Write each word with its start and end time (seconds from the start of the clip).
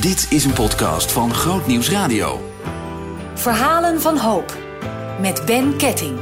Dit 0.00 0.26
is 0.30 0.44
een 0.44 0.52
podcast 0.52 1.12
van 1.12 1.34
Groot 1.34 1.66
Nieuws 1.66 1.90
Radio. 1.90 2.40
Verhalen 3.34 4.00
van 4.00 4.18
hoop 4.18 4.56
met 5.20 5.42
Ben 5.46 5.76
Ketting. 5.76 6.18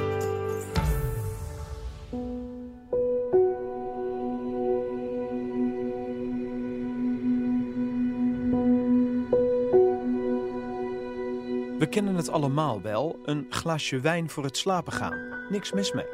We 11.79 11.87
kennen 11.91 12.15
het 12.15 12.31
allemaal 12.31 12.83
wel, 12.83 13.19
een 13.25 13.47
glaasje 13.49 14.01
wijn 14.01 14.31
voor 14.31 14.45
het 14.45 14.57
slapen 14.57 14.93
gaan. 14.93 15.19
Niks 15.49 15.73
mis 15.73 15.93
mee. 15.93 16.07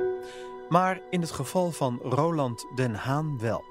Maar 0.68 1.00
in 1.10 1.20
het 1.20 1.30
geval 1.30 1.70
van 1.70 1.98
Roland 2.02 2.66
den 2.74 2.94
Haan 2.94 3.38
wel. 3.38 3.64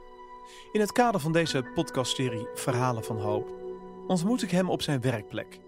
In 0.72 0.80
het 0.80 0.92
kader 0.92 1.22
van 1.22 1.32
deze 1.32 1.64
podcastserie 1.74 2.48
Verhalen 2.54 3.04
van 3.04 3.20
Hoop 3.20 3.59
ontmoet 4.10 4.42
ik 4.42 4.52
hem 4.52 4.70
op 4.70 4.82
zijn 4.82 5.02
werkplek. 5.02 5.60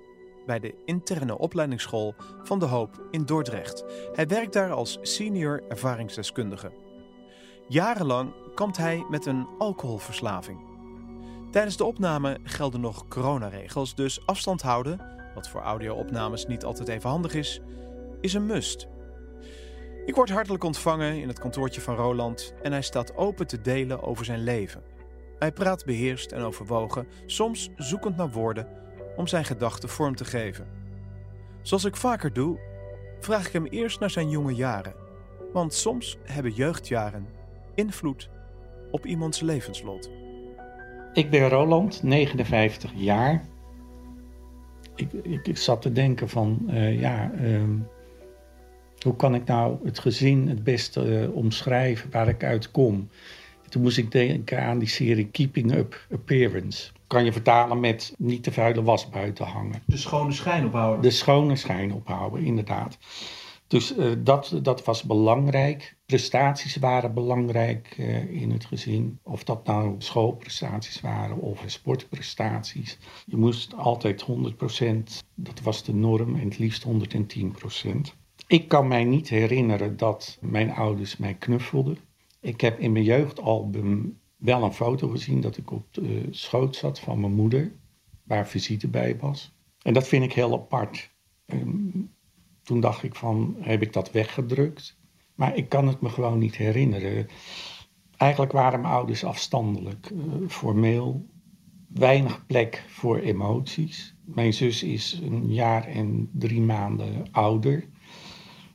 Bij 0.46 0.60
de 0.60 0.76
interne 0.86 1.38
opleidingsschool 1.38 2.16
van 2.44 2.60
De 2.60 2.66
Hoop 2.66 3.08
in 3.12 3.26
Dordrecht. 3.26 3.84
Hij 4.14 4.28
werkt 4.28 4.54
daar 4.54 4.72
als 4.72 4.98
senior 5.02 5.64
ervaringsdeskundige. 5.68 6.72
Jarenlang 7.68 8.34
kampt 8.56 8.78
hij 8.78 9.06
met 9.10 9.26
een 9.26 9.48
alcoholverslaving. 9.58 10.60
Tijdens 11.52 11.78
de 11.78 11.84
opname 11.84 12.40
gelden 12.44 12.82
nog 12.82 13.08
coronaregels, 13.08 13.96
dus 13.96 14.26
afstand 14.26 14.62
houden, 14.62 15.02
wat 15.36 15.50
voor 15.50 15.62
audio-opnames 15.62 16.46
niet 16.46 16.64
altijd 16.64 16.88
even 16.88 17.10
handig 17.10 17.34
is, 17.34 17.62
is 18.22 18.34
een 18.34 18.46
must. 18.46 18.88
Ik 20.06 20.16
word 20.16 20.30
hartelijk 20.30 20.64
ontvangen 20.64 21.22
in 21.22 21.28
het 21.28 21.40
kantoortje 21.40 21.82
van 21.82 21.96
Roland 21.96 22.54
en 22.62 22.72
hij 22.72 22.82
staat 22.82 23.16
open 23.16 23.48
te 23.48 23.62
delen 23.62 24.04
over 24.04 24.26
zijn 24.26 24.44
leven. 24.44 24.84
Hij 25.42 25.52
praat 25.52 25.86
beheerst 25.86 26.32
en 26.32 26.42
overwogen, 26.42 27.08
soms 27.26 27.70
zoekend 27.76 28.18
naar 28.18 28.32
woorden 28.32 28.68
om 29.16 29.28
zijn 29.28 29.46
gedachten 29.46 29.90
vorm 29.90 30.16
te 30.16 30.26
geven. 30.26 30.68
Zoals 31.62 31.86
ik 31.86 31.96
vaker 31.96 32.34
doe, 32.34 32.60
vraag 33.20 33.48
ik 33.48 33.54
hem 33.54 33.66
eerst 33.66 34.00
naar 34.00 34.10
zijn 34.10 34.30
jonge 34.30 34.54
jaren. 34.54 34.94
Want 35.54 35.74
soms 35.74 36.18
hebben 36.24 36.52
jeugdjaren 36.52 37.28
invloed 37.76 38.30
op 38.92 39.06
iemands 39.06 39.40
levenslot. 39.40 40.10
Ik 41.14 41.30
ben 41.30 41.50
Roland, 41.50 42.04
59 42.04 42.92
jaar. 42.96 43.46
Ik, 44.96 45.14
ik, 45.14 45.48
ik 45.48 45.58
zat 45.58 45.82
te 45.82 45.92
denken 45.92 46.30
van, 46.30 46.60
uh, 46.70 47.00
ja, 47.00 47.32
uh, 47.32 47.64
hoe 49.00 49.16
kan 49.16 49.36
ik 49.36 49.46
nou 49.46 49.78
het 49.84 50.00
gezin 50.00 50.48
het 50.48 50.64
beste 50.64 51.22
uh, 51.22 51.36
omschrijven 51.36 52.12
waar 52.12 52.28
ik 52.28 52.44
uit 52.44 52.72
kom? 52.72 53.10
Toen 53.72 53.82
moest 53.82 53.98
ik 53.98 54.12
denken 54.12 54.64
aan 54.64 54.80
die 54.80 54.88
serie 54.88 55.28
Keeping 55.28 55.74
Up 55.74 56.08
Appearance. 56.12 56.92
Kan 57.08 57.26
je 57.26 57.32
vertalen 57.32 57.80
met 57.80 58.14
niet 58.18 58.44
te 58.44 58.52
vuile 58.52 58.84
was 58.84 59.10
buiten 59.10 59.46
hangen. 59.46 59.82
De 59.86 59.98
schone 59.98 60.32
schijn 60.32 60.66
ophouden. 60.66 61.02
De 61.02 61.10
schone 61.10 61.56
schijn 61.56 61.94
ophouden, 61.94 62.44
inderdaad. 62.44 62.98
Dus 63.68 63.98
uh, 63.98 64.12
dat, 64.18 64.60
dat 64.62 64.84
was 64.84 65.04
belangrijk. 65.04 65.96
Prestaties 66.06 66.76
waren 66.76 67.14
belangrijk 67.14 67.96
uh, 68.00 68.42
in 68.42 68.52
het 68.52 68.66
gezin. 68.66 69.20
Of 69.24 69.44
dat 69.44 69.66
nou 69.66 69.96
schoolprestaties 69.98 71.02
waren 71.02 71.38
of 71.38 71.64
sportprestaties. 71.66 72.98
Je 73.26 73.38
moest 73.38 73.76
altijd 73.76 74.26
100%, 74.26 74.26
dat 75.36 75.62
was 75.62 75.84
de 75.84 75.94
norm, 75.94 76.36
en 76.36 76.46
het 76.46 76.58
liefst 76.58 76.86
110%. 76.88 76.90
Ik 78.48 78.68
kan 78.68 78.88
mij 78.88 79.04
niet 79.04 79.30
herinneren 79.30 79.98
dat 79.98 80.38
mijn 80.42 80.72
ouders 80.72 81.18
mij 81.18 81.34
knuffelden. 81.34 81.98
Ik 82.42 82.62
heb 82.62 82.80
in 82.80 82.92
mijn 82.92 83.04
jeugdalbum 83.04 84.20
wel 84.38 84.64
een 84.64 84.74
foto 84.74 85.08
gezien 85.08 85.42
dat 85.42 85.58
ik 85.58 85.72
op 85.72 85.94
de 85.94 86.28
schoot 86.30 86.76
zat 86.76 87.00
van 87.00 87.20
mijn 87.20 87.34
moeder, 87.34 87.72
waar 88.24 88.48
visite 88.48 88.88
bij 88.88 89.18
was. 89.18 89.54
En 89.82 89.94
dat 89.94 90.08
vind 90.08 90.24
ik 90.24 90.34
heel 90.34 90.54
apart. 90.54 91.12
Um, 91.46 92.12
toen 92.64 92.80
dacht 92.80 93.04
ik 93.04 93.16
van, 93.16 93.56
heb 93.60 93.82
ik 93.82 93.94
dat 93.94 94.12
weggedrukt? 94.12 94.98
Maar 95.36 95.56
ik 95.56 95.70
kan 95.70 95.88
het 95.88 96.02
me 96.02 96.10
gewoon 96.10 96.40
niet 96.40 96.56
herinneren. 96.56 97.28
Eigenlijk 98.18 98.52
waren 98.52 98.82
mijn 98.82 98.94
ouders 98.94 99.24
afstandelijk, 99.24 100.10
uh, 100.10 100.50
formeel. 100.50 101.26
Weinig 101.88 102.46
plek 102.46 102.84
voor 102.88 103.18
emoties. 103.18 104.16
Mijn 104.26 104.54
zus 104.54 104.84
is 104.84 105.20
een 105.24 105.54
jaar 105.54 105.88
en 105.88 106.30
drie 106.34 106.62
maanden 106.62 107.26
ouder. 107.32 107.88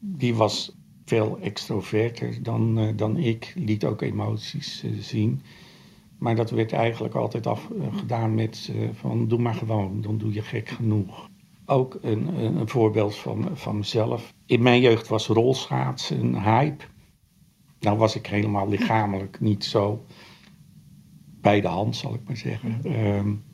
Die 0.01 0.35
was 0.35 0.77
veel 1.07 1.39
extroverter 1.41 2.43
dan, 2.43 2.79
uh, 2.79 2.89
dan 2.97 3.17
ik, 3.17 3.53
liet 3.57 3.85
ook 3.85 4.03
emoties 4.03 4.85
uh, 4.85 4.91
zien. 5.01 5.43
Maar 6.19 6.37
dat 6.37 6.51
werd 6.51 6.73
eigenlijk 6.73 7.15
altijd 7.15 7.47
afgedaan 7.47 8.31
uh, 8.31 8.37
met 8.37 8.73
van 8.93 9.29
doe 9.29 9.39
maar 9.39 9.55
gewoon, 9.55 10.01
dan 10.01 10.19
doe 10.19 10.33
je 10.33 10.43
gek 10.43 10.69
genoeg. 10.69 11.29
Ook 11.67 11.99
een, 12.03 12.27
een, 12.39 12.57
een 12.57 12.69
voorbeeld 12.69 13.17
van, 13.17 13.49
van 13.53 13.77
mezelf. 13.77 14.33
In 14.47 14.63
mijn 14.63 14.81
jeugd 14.81 15.09
was 15.09 15.27
rolschaatsen 15.27 16.21
een 16.21 16.43
hype. 16.43 16.85
Nou 17.81 17.99
was 17.99 18.17
ik 18.17 18.27
helemaal 18.27 18.69
lichamelijk 18.69 19.41
niet 19.41 19.65
zo 19.65 20.05
bij 21.41 21.61
de 21.61 21.69
hand, 21.69 21.97
zal 21.97 22.15
ik 22.15 22.21
maar 22.27 22.37
zeggen. 22.37 22.81
Um, 22.85 23.45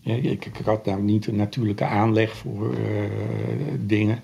ja, 0.00 0.14
ik, 0.14 0.44
ik, 0.44 0.56
had 0.64 0.84
nou 0.86 1.02
niet 1.02 1.26
een 1.26 1.36
natuurlijke 1.36 1.84
aanleg 1.84 2.36
voor 2.36 2.74
dingen. 3.78 4.22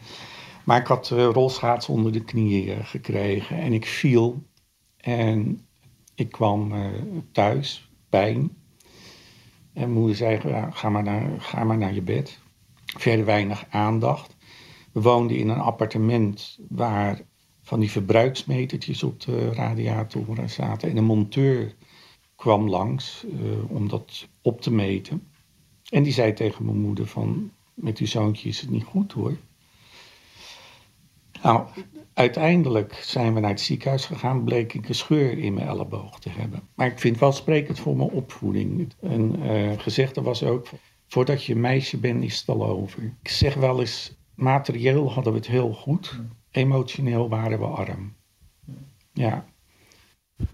Maar 0.66 0.80
ik 0.80 0.86
had 0.86 1.10
uh, 1.10 1.24
rolschaats 1.24 1.88
onder 1.88 2.12
de 2.12 2.24
knieën 2.24 2.84
gekregen 2.84 3.58
en 3.58 3.72
ik 3.72 3.86
viel. 3.86 4.42
En 4.96 5.66
ik 6.14 6.30
kwam 6.30 6.72
uh, 6.72 6.86
thuis, 7.32 7.90
pijn. 8.08 8.56
En 9.72 9.90
moeder 9.90 10.16
zei, 10.16 10.40
ga, 10.70 10.88
maar 10.88 11.02
naar, 11.02 11.40
ga 11.40 11.64
maar 11.64 11.78
naar 11.78 11.94
je 11.94 12.02
bed. 12.02 12.38
Verder 12.98 13.24
weinig 13.24 13.66
aandacht. 13.70 14.36
We 14.92 15.00
woonden 15.00 15.36
in 15.36 15.48
een 15.48 15.60
appartement 15.60 16.58
waar 16.68 17.20
van 17.62 17.80
die 17.80 17.90
verbruiksmetertjes 17.90 19.02
op 19.02 19.20
de 19.20 19.52
radiatoren 19.52 20.50
zaten. 20.50 20.90
En 20.90 20.96
een 20.96 21.04
monteur 21.04 21.74
kwam 22.36 22.68
langs 22.68 23.26
om 23.68 23.88
dat 23.88 24.28
op 24.42 24.60
te 24.60 24.72
meten. 24.72 25.28
En 25.88 26.02
die 26.02 26.12
zei 26.12 26.32
tegen 26.32 26.64
mijn 26.64 26.80
moeder 26.80 27.06
van, 27.06 27.50
met 27.74 27.98
uw 27.98 28.06
zoontje 28.06 28.48
is 28.48 28.60
het 28.60 28.70
niet 28.70 28.84
goed 28.84 29.12
hoor. 29.12 29.36
Nou, 31.42 31.66
uiteindelijk 32.14 32.94
zijn 32.94 33.34
we 33.34 33.40
naar 33.40 33.50
het 33.50 33.60
ziekenhuis 33.60 34.04
gegaan, 34.04 34.44
bleek 34.44 34.74
ik 34.74 34.88
een 34.88 34.94
scheur 34.94 35.38
in 35.38 35.54
mijn 35.54 35.68
elleboog 35.68 36.18
te 36.18 36.30
hebben. 36.30 36.60
Maar 36.74 36.86
ik 36.86 36.98
vind 36.98 37.18
wel 37.18 37.32
sprekend 37.32 37.78
voor 37.78 37.96
mijn 37.96 38.10
opvoeding. 38.10 38.92
Een 39.00 39.42
uh, 39.42 39.72
gezegde 39.78 40.22
was 40.22 40.42
ook, 40.42 40.68
voordat 41.06 41.44
je 41.44 41.56
meisje 41.56 41.98
bent 41.98 42.24
is 42.24 42.38
het 42.38 42.48
al 42.48 42.66
over. 42.66 43.02
Ik 43.22 43.28
zeg 43.28 43.54
wel 43.54 43.80
eens, 43.80 44.16
materieel 44.34 45.12
hadden 45.12 45.32
we 45.32 45.38
het 45.38 45.48
heel 45.48 45.72
goed, 45.72 46.20
emotioneel 46.50 47.28
waren 47.28 47.58
we 47.58 47.66
arm. 47.66 48.14
Ja. 49.12 49.44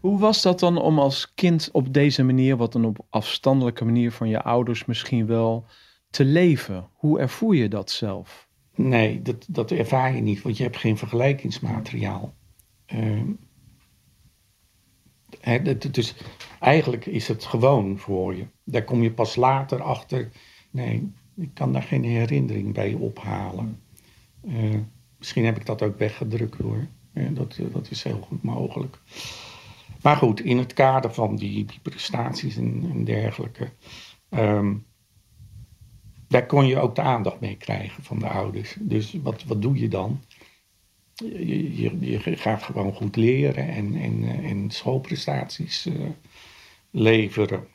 Hoe 0.00 0.18
was 0.18 0.42
dat 0.42 0.60
dan 0.60 0.78
om 0.78 0.98
als 0.98 1.34
kind 1.34 1.68
op 1.72 1.94
deze 1.94 2.22
manier, 2.22 2.56
wat 2.56 2.72
dan 2.72 2.84
op 2.84 3.06
afstandelijke 3.10 3.84
manier 3.84 4.12
van 4.12 4.28
je 4.28 4.42
ouders 4.42 4.84
misschien 4.84 5.26
wel, 5.26 5.64
te 6.10 6.24
leven? 6.24 6.88
Hoe 6.92 7.20
ervoer 7.20 7.54
je 7.54 7.68
dat 7.68 7.90
zelf? 7.90 8.48
Nee, 8.88 9.22
dat, 9.22 9.46
dat 9.48 9.70
ervaar 9.70 10.14
je 10.14 10.20
niet, 10.20 10.42
want 10.42 10.56
je 10.56 10.62
hebt 10.62 10.76
geen 10.76 10.98
vergelijkingsmateriaal. 10.98 12.34
Uh, 12.94 13.22
dus 15.90 16.14
eigenlijk 16.60 17.06
is 17.06 17.28
het 17.28 17.44
gewoon 17.44 17.98
voor 17.98 18.34
je. 18.34 18.46
Daar 18.64 18.84
kom 18.84 19.02
je 19.02 19.12
pas 19.12 19.36
later 19.36 19.82
achter. 19.82 20.30
Nee, 20.70 21.12
ik 21.36 21.50
kan 21.54 21.72
daar 21.72 21.82
geen 21.82 22.04
herinnering 22.04 22.74
bij 22.74 22.94
ophalen. 22.94 23.80
Uh, 24.44 24.78
misschien 25.18 25.44
heb 25.44 25.56
ik 25.56 25.66
dat 25.66 25.82
ook 25.82 25.98
weggedrukt 25.98 26.60
hoor. 26.60 26.86
Ja, 27.14 27.28
dat, 27.28 27.58
dat 27.72 27.90
is 27.90 28.02
heel 28.02 28.20
goed 28.20 28.42
mogelijk. 28.42 28.98
Maar 30.02 30.16
goed, 30.16 30.40
in 30.40 30.58
het 30.58 30.72
kader 30.72 31.14
van 31.14 31.36
die, 31.36 31.66
prestaties 31.82 32.56
en, 32.56 32.90
en 32.90 33.04
dergelijke. 33.04 33.68
Um, 34.30 34.84
daar 36.32 36.46
kon 36.46 36.66
je 36.66 36.78
ook 36.78 36.94
de 36.94 37.00
aandacht 37.00 37.40
mee 37.40 37.56
krijgen 37.56 38.02
van 38.02 38.18
de 38.18 38.28
ouders. 38.28 38.76
Dus 38.80 39.16
wat, 39.22 39.44
wat 39.44 39.62
doe 39.62 39.78
je 39.78 39.88
dan? 39.88 40.20
Je, 41.14 41.98
je, 42.00 42.36
gaat 42.36 42.62
gewoon 42.62 42.94
goed 42.94 43.16
leren 43.16 43.68
en, 43.68 43.94
en, 43.94 44.24
en 44.42 44.70
schoolprestaties 44.70 45.86
uh, 45.86 46.08
leveren. 46.90 47.66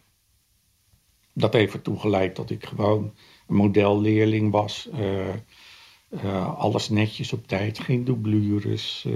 Dat 1.33 1.53
heeft 1.53 1.73
ertoe 1.73 1.99
geleid 1.99 2.35
dat 2.35 2.49
ik 2.49 2.65
gewoon 2.65 3.13
een 3.47 3.55
modelleerling 3.55 4.51
was. 4.51 4.89
Uh, 4.93 5.27
uh, 6.23 6.59
alles 6.59 6.89
netjes 6.89 7.33
op 7.33 7.47
tijd, 7.47 7.79
geen 7.79 8.03
doublures 8.03 9.07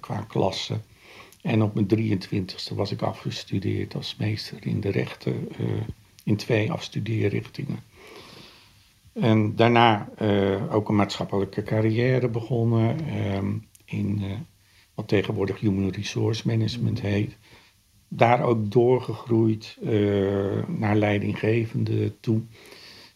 qua 0.00 0.20
klasse. 0.20 0.80
En 1.42 1.62
op 1.62 1.74
mijn 1.74 2.18
23ste 2.20 2.74
was 2.74 2.92
ik 2.92 3.02
afgestudeerd 3.02 3.94
als 3.94 4.16
meester 4.16 4.66
in 4.66 4.80
de 4.80 4.90
rechten 4.90 5.48
in 6.24 6.36
twee 6.36 6.72
afstudeerrichtingen. 6.72 7.82
En 9.20 9.56
daarna 9.56 10.08
uh, 10.22 10.74
ook 10.74 10.88
een 10.88 10.94
maatschappelijke 10.94 11.62
carrière 11.62 12.28
begonnen 12.28 13.16
um, 13.34 13.66
in 13.84 14.18
uh, 14.22 14.32
wat 14.94 15.08
tegenwoordig 15.08 15.60
Human 15.60 15.90
Resource 15.90 16.46
Management 16.46 17.00
heet. 17.00 17.36
Daar 18.08 18.42
ook 18.42 18.70
doorgegroeid 18.70 19.76
uh, 19.82 20.66
naar 20.66 20.96
leidinggevende 20.96 22.20
toe. 22.20 22.40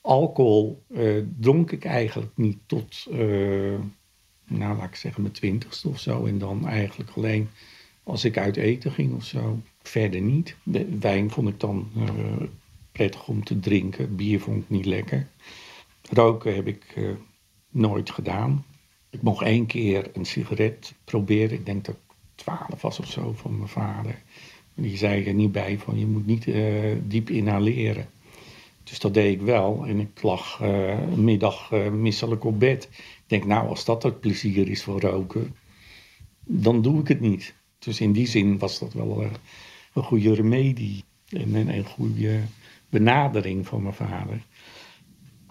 alcohol 0.01 0.83
dronk 1.39 1.73
ik 1.73 1.85
eigenlijk 1.85 2.33
niet 2.35 2.59
tot, 2.67 3.07
nou 4.47 4.77
laat 4.77 4.89
ik 4.89 4.95
zeggen, 4.95 5.23
mijn 5.23 5.35
twintigste 5.35 5.89
of 5.89 6.01
zo. 6.01 6.27
En 6.27 6.39
dan 6.39 6.67
eigenlijk 6.69 7.11
alleen 7.11 7.49
als 8.03 8.25
ik 8.25 8.39
uit 8.39 8.57
eten 8.57 8.93
ging 8.93 9.15
of 9.15 9.25
zo. 9.25 9.61
Verder 9.83 10.21
niet. 10.21 10.57
De 10.63 10.99
wijn 10.99 11.31
vond 11.31 11.49
ik 11.49 11.61
dan 11.61 11.91
prettig 12.93 13.29
om 13.29 13.45
te 13.45 13.61
drinken. 13.61 14.17
Bier 14.17 14.41
vond 14.41 14.63
ik 14.63 14.71
niet 14.71 14.87
lekker. 14.87 15.27
Roken 16.15 16.55
heb 16.55 16.67
ik 16.67 16.97
nooit 17.71 18.11
gedaan. 18.11 18.65
Ik 19.11 19.23
mocht 19.23 19.45
één 19.45 19.67
keer 19.67 20.11
een 20.13 20.25
sigaret 20.25 20.95
proberen. 21.05 21.53
Ik 21.59 21.67
denk 21.67 21.85
dat 21.85 21.95
ik 21.95 22.15
twaalf 22.35 22.83
was 22.83 22.99
of 22.99 23.11
zo 23.11 23.33
van 23.37 23.57
mijn 23.57 23.69
vader. 23.69 24.23
Die 24.75 24.97
zei 24.97 25.25
er 25.25 25.35
niet 25.35 25.53
bij 25.53 25.79
van 25.79 25.99
je 25.99 26.07
moet 26.07 26.27
niet 26.27 26.45
diep 27.11 27.31
inhaleren. 27.31 28.09
Dus 28.85 28.99
dat 28.99 29.15
deed 29.15 29.33
ik 29.33 29.41
wel. 29.41 29.87
En 29.87 30.01
ik 30.01 30.23
lag 30.23 30.61
uh, 30.63 30.89
een 30.89 31.25
middag 31.25 31.71
misselijk 31.91 32.45
op 32.45 32.59
bed. 32.59 32.89
Ik 32.93 33.25
denk, 33.27 33.45
nou, 33.45 33.69
als 33.69 33.85
dat 33.85 34.03
het 34.03 34.21
plezier 34.21 34.69
is 34.69 34.83
voor 34.83 35.01
roken, 35.01 35.57
dan 36.41 36.83
doe 36.83 37.01
ik 37.01 37.09
het 37.09 37.21
niet. 37.21 37.55
Dus 37.79 38.01
in 38.01 38.13
die 38.13 38.27
zin 38.27 38.59
was 38.59 38.79
dat 38.79 38.93
wel 38.93 39.23
een 39.95 40.03
goede 40.03 40.35
remedie. 40.35 41.05
En, 41.29 41.55
en 41.55 41.69
een 41.69 41.87
goede 41.87 42.41
benadering 42.89 43.67
van 43.67 43.83
mijn 43.83 43.95
vader. 43.95 44.45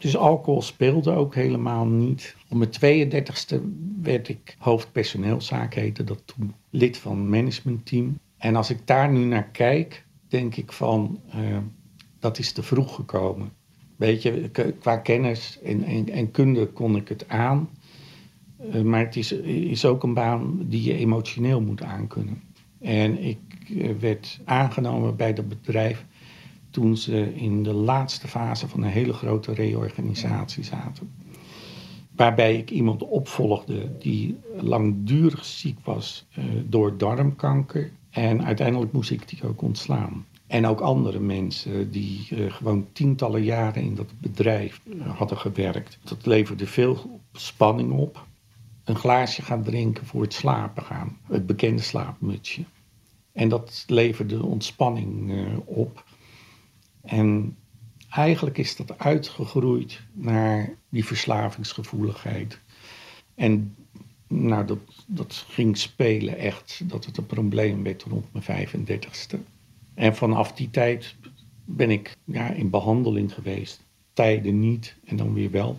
Dus 0.01 0.17
alcohol 0.17 0.61
speelde 0.61 1.11
ook 1.11 1.35
helemaal 1.35 1.85
niet. 1.85 2.35
Op 2.49 2.57
mijn 2.57 3.09
32e 3.09 3.55
werd 4.01 4.29
ik 4.29 4.55
hoofdpersoneelszaak, 4.59 5.73
heette 5.73 6.03
dat 6.03 6.21
toen, 6.25 6.53
lid 6.69 6.97
van 6.97 7.17
het 7.17 7.27
managementteam. 7.27 8.19
En 8.37 8.55
als 8.55 8.69
ik 8.69 8.87
daar 8.87 9.11
nu 9.11 9.23
naar 9.23 9.49
kijk, 9.49 10.05
denk 10.27 10.55
ik 10.55 10.71
van 10.71 11.19
dat 12.19 12.39
is 12.39 12.51
te 12.51 12.63
vroeg 12.63 12.95
gekomen. 12.95 13.51
Weet 13.95 14.21
je, 14.21 14.49
qua 14.79 14.97
kennis 14.97 15.59
en, 15.63 16.07
en, 16.07 16.31
kunde 16.31 16.67
kon 16.67 16.95
ik 16.95 17.07
het 17.07 17.27
aan. 17.27 17.69
Uh, 18.73 18.81
maar 18.81 19.05
het 19.05 19.15
is, 19.15 19.31
is 19.31 19.85
ook 19.85 20.03
een 20.03 20.13
baan 20.13 20.57
die 20.67 20.83
je 20.83 20.97
emotioneel 20.97 21.61
moet 21.61 21.83
aankunnen. 21.83 22.41
En 22.79 23.23
ik 23.23 23.39
werd 23.99 24.39
aangenomen 24.45 25.15
bij 25.15 25.33
dat 25.33 25.47
bedrijf 25.47 26.05
toen 26.71 26.97
ze 26.97 27.35
in 27.35 27.63
de 27.63 27.73
laatste 27.73 28.27
fase 28.27 28.67
van 28.67 28.83
een 28.83 28.89
hele 28.89 29.13
grote 29.13 29.53
reorganisatie 29.53 30.63
zaten. 30.63 31.11
Waarbij 32.15 32.57
ik 32.57 32.71
iemand 32.71 33.03
opvolgde 33.03 33.97
die 33.97 34.37
langdurig 34.55 35.45
ziek 35.45 35.77
was 35.83 36.25
uh, 36.37 36.45
door 36.65 36.97
darmkanker. 36.97 37.91
En 38.09 38.45
uiteindelijk 38.45 38.91
moest 38.91 39.11
ik 39.11 39.29
die 39.29 39.47
ook 39.47 39.61
ontslaan. 39.61 40.25
En 40.47 40.67
ook 40.67 40.79
andere 40.79 41.19
mensen 41.19 41.91
die 41.91 42.27
uh, 42.31 42.51
gewoon 42.51 42.87
tientallen 42.93 43.43
jaren 43.43 43.83
in 43.83 43.95
dat 43.95 44.11
bedrijf 44.19 44.81
uh, 44.83 45.17
hadden 45.17 45.37
gewerkt. 45.37 45.99
Dat 46.03 46.25
leverde 46.25 46.67
veel 46.67 47.19
spanning 47.33 47.91
op. 47.91 48.25
Een 48.83 48.95
glaasje 48.95 49.41
gaan 49.41 49.63
drinken 49.63 50.05
voor 50.05 50.21
het 50.21 50.33
slapen 50.33 50.83
gaan. 50.83 51.17
Het 51.27 51.45
bekende 51.45 51.81
slaapmutsje. 51.81 52.63
En 53.31 53.49
dat 53.49 53.83
leverde 53.87 54.43
ontspanning 54.43 55.31
op. 55.65 56.03
En 57.11 57.57
eigenlijk 58.09 58.57
is 58.57 58.75
dat 58.75 58.99
uitgegroeid 58.99 60.01
naar 60.13 60.69
die 60.89 61.05
verslavingsgevoeligheid. 61.05 62.59
En 63.35 63.75
nou, 64.27 64.65
dat, 64.65 64.79
dat 65.07 65.45
ging 65.47 65.77
spelen 65.77 66.37
echt, 66.37 66.81
dat 66.83 67.05
het 67.05 67.17
een 67.17 67.25
probleem 67.25 67.83
werd 67.83 68.03
rond 68.03 68.25
mijn 68.31 68.67
35ste. 68.67 69.39
En 69.93 70.15
vanaf 70.15 70.53
die 70.53 70.69
tijd 70.69 71.15
ben 71.65 71.89
ik 71.89 72.15
ja, 72.23 72.49
in 72.49 72.69
behandeling 72.69 73.33
geweest. 73.33 73.83
Tijden 74.13 74.59
niet 74.59 74.95
en 75.05 75.15
dan 75.15 75.33
weer 75.33 75.51
wel. 75.51 75.77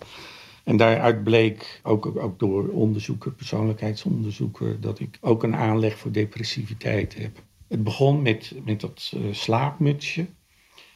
En 0.64 0.76
daaruit 0.76 1.25
bleek, 1.25 1.81
ook, 1.82 2.06
ook 2.17 2.38
door 2.38 2.69
onderzoeken, 2.69 3.34
persoonlijkheidsonderzoeken, 3.34 4.81
dat 4.81 5.00
ik 5.00 5.19
ook 5.20 5.43
een 5.43 5.56
aanleg 5.56 5.99
voor 5.99 6.12
depressiviteit 6.12 7.14
heb. 7.14 7.43
Het 7.69 7.84
begon 7.84 8.23
met, 8.23 8.55
met 8.64 8.81
dat 8.81 9.12
uh, 9.17 9.32
slaapmutsje. 9.32 10.26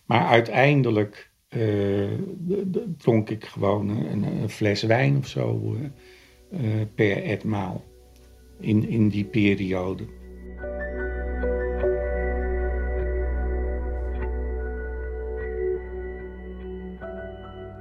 Maar 0.06 0.26
uiteindelijk 0.26 1.30
uh, 1.48 2.10
dronk 2.96 3.30
ik 3.30 3.44
gewoon 3.44 3.88
een, 3.88 4.22
een, 4.22 4.48
fles 4.48 4.82
wijn 4.82 5.16
of 5.16 5.26
zo 5.26 5.76
uh, 6.50 6.60
per 6.94 7.22
etmaal 7.22 7.84
in, 8.60 8.88
in 8.88 9.08
die 9.08 9.24
periode. 9.24 10.04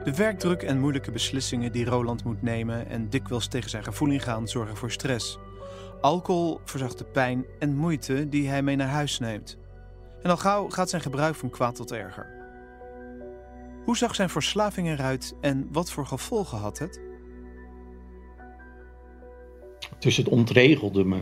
De 0.04 0.16
werkdruk 0.16 0.62
en 0.62 0.80
moeilijke 0.80 1.12
beslissingen 1.12 1.71
die 1.71 1.86
Roland 1.86 2.24
moet 2.24 2.42
nemen 2.42 2.89
en 2.89 3.10
dikwijls 3.10 3.48
tegen 3.48 3.69
zijn 3.69 3.83
gevoel 3.83 4.10
ingaan 4.10 4.48
zorgen 4.48 4.78
voor 4.78 4.92
stress. 4.92 5.38
Alcohol 6.01 6.60
verzacht 6.66 6.98
de 6.98 7.04
pijn 7.04 7.45
en 7.60 7.75
moeite 7.75 8.30
die 8.30 8.48
hij 8.48 8.62
mee 8.62 8.75
naar 8.75 8.88
huis 8.88 9.19
neemt. 9.19 9.57
En 10.25 10.31
al 10.31 10.38
gauw 10.38 10.69
gaat 10.69 10.89
zijn 10.89 11.01
gebruik 11.01 11.36
van 11.36 11.50
kwaad 11.50 11.75
tot 11.75 11.92
erger. 11.92 12.27
Hoe 13.83 13.98
zag 13.98 14.16
zijn 14.16 14.30
verslaving 14.30 14.88
eruit 14.88 15.36
en 15.42 15.68
wat 15.72 15.92
voor 15.92 16.06
gevolgen 16.06 16.57
had 16.57 16.80
het? 16.80 17.01
Dus 20.00 20.18
het 20.18 20.30
ontregelde 20.30 21.06
me. 21.06 21.22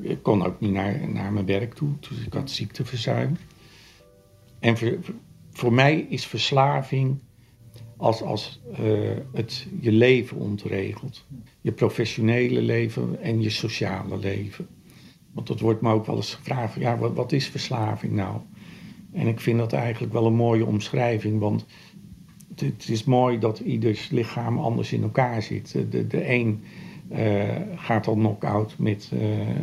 Ik 0.00 0.22
kon 0.22 0.44
ook 0.44 0.60
niet 0.60 0.72
naar, 0.72 1.08
naar 1.08 1.32
mijn 1.32 1.46
werk 1.46 1.74
toe, 1.74 1.92
dus 2.00 2.18
ik 2.26 2.32
had 2.32 2.50
ziekteverzuim. 2.50 3.36
En 4.58 4.78
voor, 4.78 4.98
voor 5.50 5.72
mij 5.72 6.00
is 6.00 6.26
verslaving 6.26 7.22
als, 7.96 8.22
als 8.22 8.60
uh, 8.80 9.16
het 9.32 9.66
je 9.80 9.92
leven 9.92 10.36
ontregelt. 10.36 11.26
Je 11.60 11.72
professionele 11.72 12.60
leven 12.60 13.20
en 13.20 13.42
je 13.42 13.50
sociale 13.50 14.18
leven. 14.18 14.68
Want 15.34 15.46
dat 15.46 15.60
wordt 15.60 15.80
me 15.80 15.92
ook 15.92 16.06
wel 16.06 16.16
eens 16.16 16.34
gevraagd, 16.34 16.74
ja, 16.74 16.98
wat, 16.98 17.14
wat 17.14 17.32
is 17.32 17.46
verslaving 17.46 18.12
nou? 18.12 18.40
En 19.12 19.26
ik 19.26 19.40
vind 19.40 19.58
dat 19.58 19.72
eigenlijk 19.72 20.12
wel 20.12 20.26
een 20.26 20.34
mooie 20.34 20.66
omschrijving, 20.66 21.40
want 21.40 21.66
het, 22.56 22.88
is 22.88 23.04
mooi 23.04 23.38
dat 23.38 23.58
ieders 23.58 24.08
lichaam 24.08 24.58
anders 24.58 24.92
in 24.92 25.02
elkaar 25.02 25.42
zit. 25.42 25.72
De, 25.90 26.06
de 26.06 26.28
een 26.30 26.62
uh, 27.12 27.42
gaat 27.76 28.06
al 28.06 28.14
knock-out 28.14 28.74
met, 28.78 29.10
uh, 29.14 29.20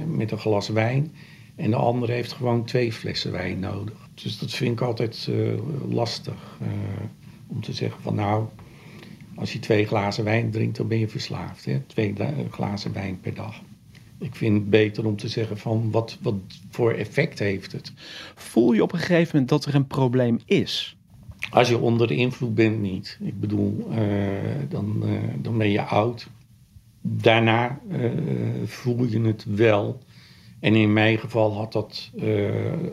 met 0.08 0.32
een 0.32 0.38
glas 0.38 0.70
wijn 0.70 1.12
en 1.56 1.70
de 1.70 1.76
ander 1.76 2.10
heeft 2.10 2.32
gewoon 2.32 2.66
twee 2.66 2.94
flessen 2.94 3.32
wijn 3.32 3.60
nodig. 3.60 4.10
Dus 4.14 4.40
dat 4.40 4.52
vind 4.52 4.72
ik 4.72 4.82
altijd 4.82 5.30
lastig 5.90 6.60
om 7.48 7.62
te 7.62 7.74
zeggen 7.74 8.02
van 8.02 8.16
nou, 8.16 8.46
als 9.36 9.54
je 9.54 9.60
twee 9.60 9.86
glazen 9.86 10.24
wijn 10.24 10.52
drinkt, 10.52 10.78
dan 10.78 10.88
ben 10.88 11.00
je 11.00 11.08
verslaafd. 11.08 11.66
Hè? 11.66 11.80
Twee 11.80 12.14
glazen 12.50 12.94
wijn 12.94 13.20
per 13.20 13.34
dag. 13.34 13.62
Ik 14.22 14.36
vind 14.36 14.56
het 14.56 14.70
beter 14.70 15.06
om 15.06 15.16
te 15.16 15.28
zeggen 15.28 15.58
van 15.58 15.92
wat, 15.92 16.18
wat 16.22 16.36
voor 16.70 16.92
effect 16.92 17.40
heeft 17.40 17.72
het. 17.72 17.94
Voel 18.36 18.72
je 18.72 18.84
op 18.84 18.94
een 18.94 19.00
gegeven 19.00 19.30
moment 19.32 19.50
dat 19.50 19.66
er 19.66 19.76
een 19.76 19.88
probleem 19.88 20.40
is? 20.46 20.96
Als 21.50 21.70
je 21.70 21.78
onder 21.78 22.08
de 22.08 22.16
invloed 22.16 22.56
bent, 22.56 22.82
niet. 22.82 23.18
Ik 23.22 23.40
bedoel, 23.40 23.88
uh, 23.90 23.98
dan, 24.70 25.02
uh, 25.06 25.20
dan 25.38 25.58
ben 25.58 25.70
je 25.70 25.82
oud. 25.82 26.28
Daarna 27.02 27.80
uh, 27.92 28.12
voel 28.66 29.06
je 29.06 29.22
het 29.22 29.46
wel. 29.46 30.00
En 30.60 30.76
in 30.76 30.94
mijn 30.94 31.18
geval 31.18 31.54
had 31.54 31.74
dat 31.74 32.12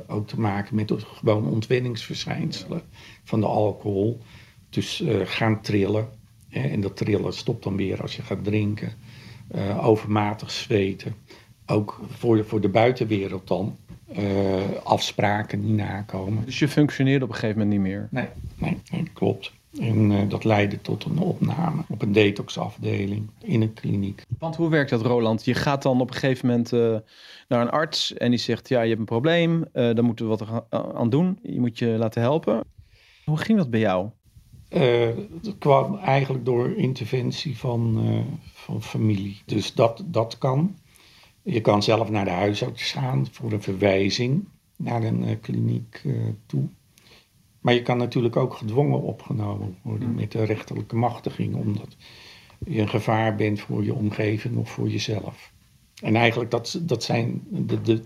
ook 0.07 0.29
te 0.29 0.41
maken 0.41 0.75
met 0.75 0.93
gewoon 0.97 1.47
ontwenningsverschijnselen 1.47 2.83
van 3.25 3.41
de 3.41 3.47
alcohol. 3.47 4.21
Dus 4.71 5.05
gaan 5.25 5.61
trillen. 5.61 6.09
Hè, 6.49 6.69
en 6.69 6.81
dat 6.81 6.97
trillen 6.97 7.33
stopt 7.33 7.65
dan 7.65 7.77
weer 7.77 8.03
als 8.03 8.17
je 8.17 8.23
gaat 8.23 8.45
drinken. 8.45 8.93
Uh, 9.55 9.87
overmatig 9.87 10.51
zweten. 10.51 11.15
Ook 11.67 12.01
voor 12.09 12.37
de, 12.37 12.45
voor 12.45 12.61
de 12.61 12.69
buitenwereld 12.69 13.49
dan. 13.49 13.77
Uh, 14.19 14.63
afspraken 14.83 15.65
niet 15.65 15.77
nakomen. 15.77 16.45
Dus 16.45 16.59
je 16.59 16.69
functioneerde 16.69 17.25
op 17.25 17.31
een 17.31 17.37
gegeven 17.37 17.59
moment 17.59 17.77
niet 17.77 17.89
meer? 17.89 18.09
Nee, 18.11 18.29
nee, 18.57 18.81
nee 18.91 19.11
klopt. 19.13 19.53
En 19.81 20.29
dat 20.29 20.45
leidde 20.45 20.81
tot 20.81 21.05
een 21.05 21.19
opname 21.19 21.83
op 21.89 22.03
een 22.03 22.13
detoxafdeling 22.13 23.31
in 23.41 23.63
een 23.63 23.75
kliniek. 23.75 24.23
Want 24.39 24.57
hoe 24.57 24.69
werkt 24.69 24.91
dat, 24.91 25.03
Roland? 25.03 25.45
Je 25.45 25.55
gaat 25.55 25.83
dan 25.83 26.01
op 26.01 26.09
een 26.09 26.17
gegeven 26.17 26.47
moment 26.47 26.71
naar 27.49 27.61
een 27.61 27.71
arts 27.71 28.15
en 28.15 28.31
die 28.31 28.39
zegt: 28.39 28.69
Ja, 28.69 28.81
je 28.81 28.89
hebt 28.89 29.01
een 29.01 29.05
probleem, 29.05 29.65
daar 29.73 30.05
moeten 30.05 30.29
we 30.29 30.37
wat 30.37 30.65
aan 30.95 31.11
doen. 31.11 31.39
Je 31.43 31.61
moet 31.61 31.79
je 31.79 31.87
laten 31.87 32.23
helpen. 32.23 32.65
Hoe 33.25 33.39
ging 33.39 33.59
dat 33.59 33.71
bij 33.71 33.81
jou? 33.81 34.11
Uh, 34.71 35.09
dat 35.43 35.59
kwam 35.59 35.97
eigenlijk 35.97 36.45
door 36.45 36.71
interventie 36.77 37.57
van, 37.57 38.07
uh, 38.07 38.21
van 38.53 38.83
familie. 38.83 39.43
Dus 39.45 39.75
dat, 39.75 40.03
dat 40.07 40.39
kan. 40.39 40.77
Je 41.43 41.61
kan 41.61 41.83
zelf 41.83 42.11
naar 42.11 42.25
de 42.25 42.31
huisarts 42.31 42.93
gaan 42.93 43.27
voor 43.31 43.53
een 43.53 43.63
verwijzing 43.63 44.45
naar 44.77 45.03
een 45.03 45.29
uh, 45.29 45.37
kliniek 45.41 46.03
toe. 46.47 46.69
Maar 47.61 47.75
je 47.75 47.83
kan 47.83 47.99
natuurlijk 47.99 48.37
ook 48.37 48.55
gedwongen 48.55 49.03
opgenomen 49.03 49.77
worden 49.83 50.15
met 50.15 50.33
de 50.33 50.45
rechterlijke 50.45 50.97
machtiging, 50.97 51.55
omdat 51.55 51.97
je 52.67 52.81
een 52.81 52.89
gevaar 52.89 53.35
bent 53.37 53.61
voor 53.61 53.85
je 53.85 53.95
omgeving 53.95 54.57
of 54.57 54.71
voor 54.71 54.89
jezelf. 54.89 55.53
En 56.03 56.17
eigenlijk 56.17 56.51
dat, 56.51 56.81
dat 56.83 57.05
zijn 57.05 57.43
de, 57.51 57.81
de, 57.81 58.03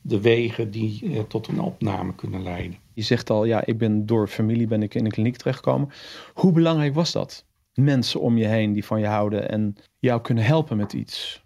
de 0.00 0.20
wegen 0.20 0.70
die 0.70 1.26
tot 1.26 1.46
een 1.46 1.60
opname 1.60 2.14
kunnen 2.14 2.42
leiden. 2.42 2.78
Je 2.94 3.02
zegt 3.02 3.30
al, 3.30 3.44
ja, 3.44 3.64
ik 3.64 3.78
ben 3.78 4.06
door 4.06 4.28
familie 4.28 4.66
ben 4.66 4.82
ik 4.82 4.94
in 4.94 5.04
een 5.04 5.10
kliniek 5.10 5.36
terechtgekomen. 5.36 5.90
Hoe 6.34 6.52
belangrijk 6.52 6.94
was 6.94 7.12
dat? 7.12 7.44
Mensen 7.74 8.20
om 8.20 8.38
je 8.38 8.46
heen 8.46 8.72
die 8.72 8.84
van 8.84 9.00
je 9.00 9.06
houden 9.06 9.48
en 9.48 9.76
jou 9.98 10.20
kunnen 10.20 10.44
helpen 10.44 10.76
met 10.76 10.92
iets. 10.92 11.42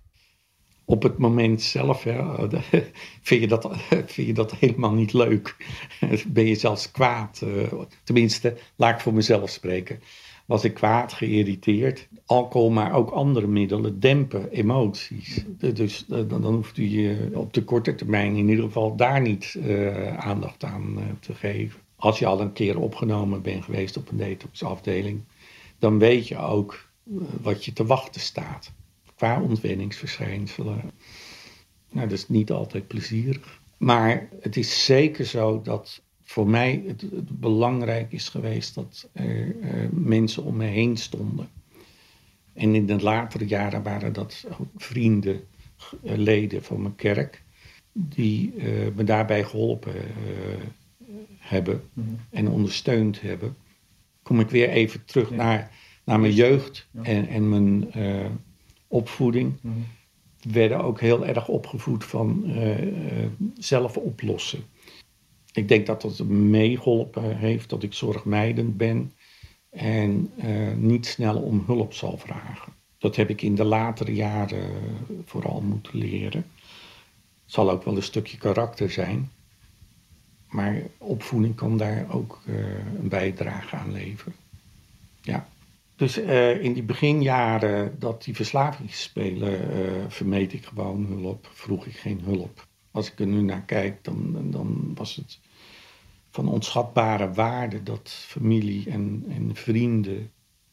Op 0.84 1.02
het 1.02 1.18
moment 1.18 1.62
zelf 1.62 2.00
vind, 3.22 3.40
je 3.40 3.46
dat, 3.48 3.68
vind 4.12 4.26
je 4.26 4.32
dat 4.32 4.54
helemaal 4.54 4.92
niet 4.92 5.12
leuk. 5.12 5.56
Ben 6.28 6.46
je 6.46 6.54
zelfs 6.54 6.90
kwaad. 6.90 7.42
Eh, 7.42 7.80
tenminste, 8.04 8.56
laat 8.76 8.94
ik 8.94 9.00
voor 9.00 9.14
mezelf 9.14 9.50
spreken 9.50 10.00
was 10.48 10.64
ik 10.64 10.74
kwaad, 10.74 11.12
geïrriteerd. 11.12 12.08
Alcohol, 12.26 12.70
maar 12.70 12.92
ook 12.94 13.10
andere 13.10 13.46
middelen 13.46 14.00
dempen 14.00 14.50
emoties. 14.50 15.44
Dus 15.58 16.04
dan 16.06 16.44
hoeft 16.44 16.78
u 16.78 16.82
je 16.82 17.30
op 17.34 17.52
de 17.52 17.64
korte 17.64 17.94
termijn 17.94 18.36
in 18.36 18.48
ieder 18.48 18.64
geval 18.64 18.96
daar 18.96 19.20
niet 19.20 19.54
uh, 19.58 20.16
aandacht 20.16 20.64
aan 20.64 20.94
uh, 20.98 21.04
te 21.20 21.34
geven. 21.34 21.80
Als 21.96 22.18
je 22.18 22.26
al 22.26 22.40
een 22.40 22.52
keer 22.52 22.78
opgenomen 22.78 23.42
bent 23.42 23.64
geweest 23.64 23.96
op 23.96 24.10
een 24.10 24.16
detoxafdeling, 24.16 25.20
dan 25.78 25.98
weet 25.98 26.28
je 26.28 26.38
ook 26.38 26.88
wat 27.42 27.64
je 27.64 27.72
te 27.72 27.86
wachten 27.86 28.20
staat. 28.20 28.72
Qua 29.14 29.40
ontwenningsverschijnselen. 29.40 30.80
Nou, 31.90 32.08
dat 32.08 32.18
is 32.18 32.28
niet 32.28 32.50
altijd 32.50 32.86
plezierig. 32.86 33.60
Maar 33.78 34.28
het 34.40 34.56
is 34.56 34.84
zeker 34.84 35.24
zo 35.24 35.62
dat 35.62 36.02
voor 36.28 36.48
mij 36.48 36.82
het, 36.86 37.00
het, 37.00 37.40
belangrijk 37.40 38.12
is 38.12 38.28
geweest 38.28 38.74
dat 38.74 39.08
er 39.12 39.56
mensen 39.90 40.44
om 40.44 40.56
me 40.56 40.64
heen 40.64 40.96
stonden. 40.96 41.48
En 42.52 42.74
in 42.74 42.86
de 42.86 43.02
latere 43.02 43.46
jaren 43.46 43.82
waren 43.82 44.12
dat 44.12 44.44
ook 44.58 44.68
vrienden, 44.76 45.40
uh, 46.04 46.16
leden 46.16 46.62
van 46.62 46.82
mijn 46.82 46.96
kerk, 46.96 47.42
die 47.92 48.54
uh, 48.54 48.64
me 48.94 49.04
daarbij 49.04 49.44
geholpen 49.44 49.94
hebben 51.38 51.82
mm 51.92 52.04
-hmm. 52.04 52.18
en 52.30 52.48
ondersteund 52.48 53.20
hebben. 53.20 53.56
Kom 54.22 54.40
ik 54.40 54.50
weer 54.50 54.68
even 54.68 55.04
terug 55.04 55.30
ja. 55.30 55.36
naar, 55.36 55.70
naar 56.04 56.20
mijn 56.20 56.34
jeugd 56.34 56.88
ja. 56.90 57.02
en, 57.02 57.28
en 57.28 57.48
mijn 57.48 57.92
opvoeding. 58.86 59.52
Mm 59.60 59.72
-hmm. 59.72 59.86
Werden 60.52 60.84
ook 60.84 61.00
heel 61.00 61.26
erg 61.26 61.48
opgevoed 61.48 62.04
van 62.04 62.54
zelf 63.58 63.96
oplossen. 63.96 64.64
Ik 65.58 65.68
denk 65.68 65.86
dat 65.86 66.02
dat 66.02 66.18
meegeholpen 66.28 67.36
heeft 67.36 67.68
dat 67.68 67.82
ik 67.82 67.92
zorgmijdend 67.92 68.76
ben 68.76 69.12
en 69.70 70.30
uh, 70.44 70.74
niet 70.74 71.06
snel 71.06 71.36
om 71.36 71.62
hulp 71.66 71.92
zal 71.92 72.18
vragen. 72.18 72.72
Dat 72.98 73.16
heb 73.16 73.30
ik 73.30 73.42
in 73.42 73.54
de 73.54 73.64
latere 73.64 74.14
jaren 74.14 74.70
vooral 75.24 75.60
moeten 75.60 75.98
leren. 75.98 76.46
Het 77.44 77.52
zal 77.52 77.70
ook 77.70 77.84
wel 77.84 77.96
een 77.96 78.02
stukje 78.02 78.38
karakter 78.38 78.90
zijn. 78.90 79.30
Maar 80.48 80.82
opvoeding 80.98 81.54
kan 81.54 81.76
daar 81.76 82.06
ook 82.10 82.42
uh, 82.46 82.56
een 82.98 83.08
bijdrage 83.08 83.76
aan 83.76 83.92
leveren. 83.92 84.34
Ja. 85.20 85.48
Dus 85.96 86.18
in 86.60 86.72
die 86.72 86.82
beginjaren 86.82 87.96
dat 87.98 88.24
die 88.24 88.34
verslaving 88.34 88.94
spelen, 88.94 89.60
vermeed 90.12 90.52
ik 90.52 90.64
gewoon 90.64 91.06
hulp, 91.06 91.50
vroeg 91.52 91.86
ik 91.86 91.96
geen 91.96 92.20
hulp. 92.24 92.66
Als 92.90 93.12
ik 93.12 93.18
er 93.18 93.26
nu 93.26 93.40
naar 93.40 93.62
kijk, 93.62 94.04
dan, 94.04 94.50
dan 94.50 94.92
was 94.94 95.16
het 95.16 95.38
van 96.30 96.48
onschatbare 96.48 97.32
waarde 97.32 97.82
dat 97.82 98.10
familie 98.10 98.90
en, 98.90 99.24
en 99.28 99.54
vrienden 99.54 100.30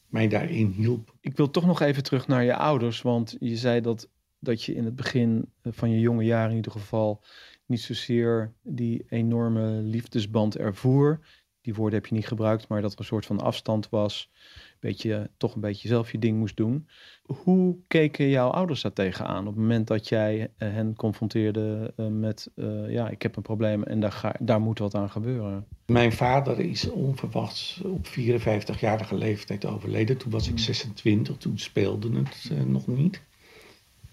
mij 0.08 0.28
daarin 0.28 0.68
hielp. 0.68 1.16
Ik 1.22 1.38
wil 1.38 1.50
toch 1.50 1.66
nog 1.66 1.82
even 1.82 2.04
terug 2.04 2.28
naar 2.28 2.44
je 2.44 2.56
ouders, 2.56 3.02
want 3.02 3.36
je 3.40 3.58
zei 3.58 3.82
dat, 3.82 4.10
dat 4.40 4.64
je 4.64 4.76
in 4.76 4.86
het 4.86 4.96
begin 4.96 5.52
van 5.64 5.90
je 5.90 6.00
jonge 6.00 6.24
jaren 6.24 6.50
in 6.50 6.56
ieder 6.56 6.72
geval 6.72 7.24
niet 7.66 7.82
zozeer 7.82 8.54
die 8.62 9.06
enorme 9.10 9.68
liefdesband 9.68 10.58
ervoer. 10.58 11.20
Die 11.66 11.74
woorden 11.74 12.00
heb 12.00 12.08
je 12.08 12.16
niet 12.16 12.28
gebruikt, 12.28 12.68
maar 12.68 12.82
dat 12.82 12.94
er 12.94 13.00
een 13.00 13.06
soort 13.06 13.26
van 13.26 13.42
afstand 13.42 13.90
was. 13.90 14.32
Beetje, 14.80 15.30
toch 15.38 15.56
een 15.56 15.62
beetje 15.62 15.88
zelf 15.88 16.12
je 16.12 16.20
ding 16.20 16.38
moest 16.38 16.58
doen. 16.58 16.88
Hoe 17.24 17.76
keken 17.88 18.30
jouw 18.30 18.50
ouders 18.50 18.82
daar 18.82 18.94
tegenaan 18.94 19.40
op 19.40 19.54
het 19.54 19.62
moment 19.62 19.88
dat 19.88 20.10
jij 20.10 20.52
eh, 20.58 20.70
hen 20.70 20.96
confronteerde 20.96 21.94
eh, 21.96 22.08
met, 22.08 22.52
uh, 22.56 22.92
ja, 22.92 23.10
ik 23.10 23.22
heb 23.22 23.36
een 23.36 23.42
probleem 23.42 23.84
en 23.84 24.00
daar, 24.00 24.12
ga, 24.12 24.36
daar 24.40 24.62
moet 24.62 24.80
wat 24.80 24.96
aan 24.96 25.10
gebeuren? 25.10 25.66
Mijn 25.86 26.12
vader 26.12 26.60
is 26.60 26.90
onverwachts 26.90 27.82
op 27.84 28.08
54-jarige 28.08 29.16
leeftijd 29.16 29.66
overleden. 29.66 30.18
Toen 30.18 30.32
was 30.32 30.48
ik 30.48 30.60
26, 30.60 31.28
hmm. 31.28 31.38
toen 31.38 31.58
speelde 31.58 32.18
het 32.18 32.50
uh, 32.52 32.64
nog 32.64 32.88
niet. 32.88 33.22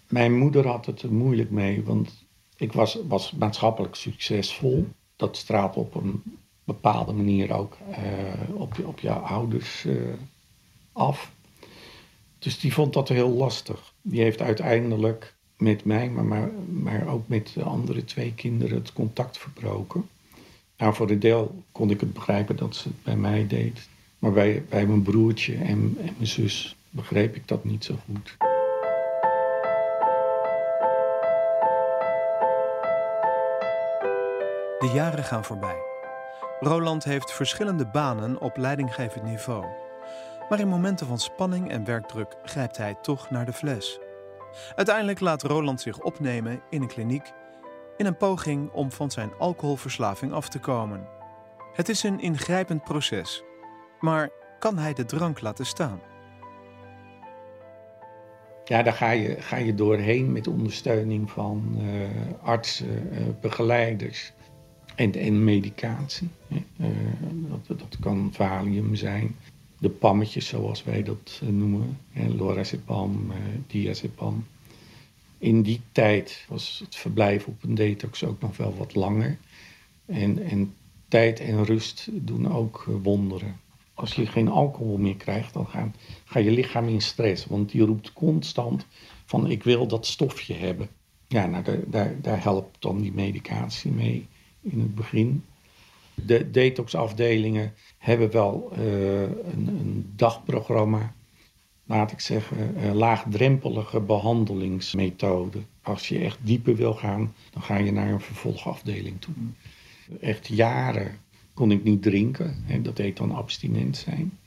Mijn 0.09 0.37
moeder 0.37 0.67
had 0.67 0.85
het 0.85 1.01
er 1.01 1.13
moeilijk 1.13 1.49
mee, 1.49 1.83
want 1.83 2.25
ik 2.57 2.73
was, 2.73 2.99
was 3.07 3.31
maatschappelijk 3.31 3.95
succesvol. 3.95 4.87
Dat 5.15 5.37
straalt 5.37 5.75
op 5.75 5.95
een 5.95 6.23
bepaalde 6.63 7.13
manier 7.13 7.53
ook 7.53 7.77
op, 8.53 8.73
op 8.85 8.99
jouw 8.99 9.19
ouders 9.19 9.85
af. 10.91 11.31
Dus 12.39 12.59
die 12.59 12.73
vond 12.73 12.93
dat 12.93 13.09
heel 13.09 13.29
lastig. 13.29 13.93
Die 14.01 14.21
heeft 14.21 14.41
uiteindelijk 14.41 15.35
met 15.57 15.85
mij, 15.85 16.09
maar, 16.09 16.25
maar, 16.25 16.49
maar 16.69 17.07
ook 17.07 17.27
met 17.27 17.51
de 17.53 17.63
andere 17.63 18.05
twee 18.05 18.33
kinderen 18.33 18.77
het 18.77 18.93
contact 18.93 19.37
verbroken. 19.37 20.09
Nou, 20.77 20.93
voor 20.93 21.09
een 21.09 21.19
deel 21.19 21.63
kon 21.71 21.89
ik 21.89 21.99
het 21.99 22.13
begrijpen 22.13 22.55
dat 22.55 22.75
ze 22.75 22.87
het 22.87 23.03
bij 23.03 23.15
mij 23.15 23.47
deed. 23.47 23.87
Maar 24.19 24.31
bij, 24.31 24.63
bij 24.69 24.85
mijn 24.85 25.01
broertje 25.01 25.55
en, 25.55 25.97
en 25.99 26.13
mijn 26.17 26.27
zus 26.27 26.75
begreep 26.89 27.35
ik 27.35 27.47
dat 27.47 27.63
niet 27.63 27.83
zo 27.83 27.95
goed. 28.05 28.37
De 34.79 34.91
jaren 34.93 35.23
gaan 35.23 35.43
voorbij. 35.43 35.92
Roland 36.59 37.03
heeft 37.03 37.31
verschillende 37.31 37.85
banen 37.87 38.39
op 38.39 38.57
leidinggevend 38.57 39.23
niveau. 39.23 39.65
Maar 40.49 40.59
in 40.59 40.67
momenten 40.67 41.07
van 41.07 41.19
spanning 41.19 41.71
en 41.71 41.85
werkdruk 41.85 42.35
grijpt 42.43 42.77
hij 42.77 42.95
toch 43.01 43.29
naar 43.29 43.45
de 43.45 43.53
fles. 43.53 43.99
Uiteindelijk 44.75 45.19
laat 45.19 45.43
Roland 45.43 45.81
zich 45.81 45.99
opnemen 45.99 46.61
in 46.69 46.81
een 46.81 46.87
kliniek 46.87 47.33
in 47.97 48.05
een 48.05 48.17
poging 48.17 48.71
om 48.71 48.91
van 48.91 49.11
zijn 49.11 49.31
alcoholverslaving 49.37 50.31
af 50.31 50.49
te 50.49 50.59
komen. 50.59 51.07
Het 51.73 51.89
is 51.89 52.03
een 52.03 52.19
ingrijpend 52.19 52.83
proces, 52.83 53.43
maar 53.99 54.29
kan 54.59 54.77
hij 54.77 54.93
de 54.93 55.05
drank 55.05 55.41
laten 55.41 55.65
staan? 55.65 56.01
Ja, 58.63 58.83
daar 58.83 58.93
ga 58.93 59.11
je, 59.11 59.41
ga 59.41 59.57
je 59.57 59.75
doorheen 59.75 60.31
met 60.31 60.47
ondersteuning 60.47 61.31
van 61.31 61.77
uh, 61.77 62.07
artsen, 62.41 63.09
uh, 63.11 63.19
begeleiders 63.39 64.33
en, 64.95 65.13
en 65.13 65.43
medicatie. 65.43 66.29
Uh, 66.77 66.87
dat, 67.49 67.79
dat 67.79 67.97
kan 67.99 68.29
valium 68.33 68.95
zijn, 68.95 69.35
de 69.83 69.89
pammetjes 69.89 70.47
zoals 70.47 70.83
wij 70.83 71.03
dat 71.03 71.39
eh, 71.41 71.49
noemen. 71.49 71.97
lorazepam, 72.35 73.31
eh, 73.31 73.37
diazepam. 73.67 74.45
In 75.37 75.61
die 75.61 75.81
tijd 75.91 76.45
was 76.47 76.81
het 76.83 76.95
verblijf 76.95 77.47
op 77.47 77.63
een 77.63 77.75
detox 77.75 78.23
ook 78.23 78.41
nog 78.41 78.57
wel 78.57 78.75
wat 78.75 78.95
langer. 78.95 79.37
En, 80.05 80.43
en 80.43 80.73
tijd 81.07 81.39
en 81.39 81.65
rust 81.65 82.07
doen 82.11 82.51
ook 82.51 82.85
eh, 82.87 82.93
wonderen. 83.03 83.59
Als 83.93 84.13
je 84.13 84.25
geen 84.25 84.47
alcohol 84.47 84.97
meer 84.97 85.15
krijgt, 85.15 85.53
dan 85.53 85.67
ga 86.25 86.39
je 86.39 86.51
lichaam 86.51 86.87
in 86.87 87.01
stress. 87.01 87.45
Want 87.45 87.71
die 87.71 87.85
roept 87.85 88.13
constant 88.13 88.85
van 89.25 89.49
ik 89.49 89.63
wil 89.63 89.87
dat 89.87 90.05
stofje 90.05 90.53
hebben. 90.53 90.89
Ja, 91.27 91.45
nou, 91.45 91.63
daar 92.21 92.43
helpt 92.43 92.81
dan 92.81 93.01
die 93.01 93.13
medicatie 93.13 93.91
mee 93.91 94.27
in 94.63 94.79
het 94.79 94.95
begin. 94.95 95.43
De 96.13 96.51
detoxafdelingen 96.51 97.73
hebben 97.97 98.31
wel 98.31 98.71
uh, 98.77 99.21
een, 99.21 99.67
een, 99.67 100.11
dagprogramma, 100.15 101.13
laat 101.85 102.11
ik 102.11 102.19
zeggen, 102.19 102.75
uh, 102.77 102.93
laagdrempelige 102.93 103.99
behandelingsmethode. 103.99 105.59
Als 105.81 106.07
je 106.07 106.19
echt 106.19 106.37
dieper 106.41 106.75
wil 106.75 106.93
gaan, 106.93 107.33
dan 107.51 107.61
ga 107.61 107.77
je 107.77 107.91
naar 107.91 108.11
een 108.11 108.21
vervolgafdeling 108.21 109.21
toe. 109.21 109.33
Echt 110.19 110.47
jaren 110.47 111.17
kon 111.53 111.71
ik 111.71 111.83
niet 111.83 112.01
drinken, 112.01 112.63
hè, 112.65 112.81
dat 112.81 112.97
heet 112.97 113.17
dan 113.17 113.31
abstinent 113.31 113.97
zijn. 113.97 114.37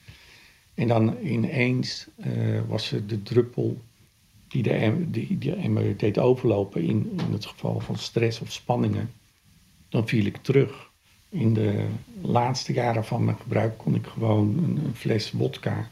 En 0.74 0.88
dan 0.88 1.16
ineens 1.22 2.06
uh, 2.26 2.60
was 2.68 2.92
er 2.92 3.06
de 3.06 3.22
druppel 3.22 3.80
die 4.48 4.62
de, 5.38 5.94
deed 5.96 6.18
overlopen 6.18 6.82
in, 6.82 7.10
in 7.26 7.32
het 7.32 7.46
geval 7.46 7.80
van 7.80 7.96
stress 7.96 8.40
of 8.40 8.52
spanningen. 8.52 9.10
Dan 9.96 10.08
viel 10.08 10.26
ik 10.26 10.36
terug 10.36 10.90
in 11.28 11.54
de 11.54 11.86
laatste 12.20 12.72
jaren 12.72 13.04
van 13.04 13.24
mijn 13.24 13.36
gebruik 13.36 13.78
kon 13.78 13.94
ik 13.94 14.06
gewoon 14.06 14.58
een, 14.58 14.94
fles 14.94 15.32
wodka, 15.32 15.90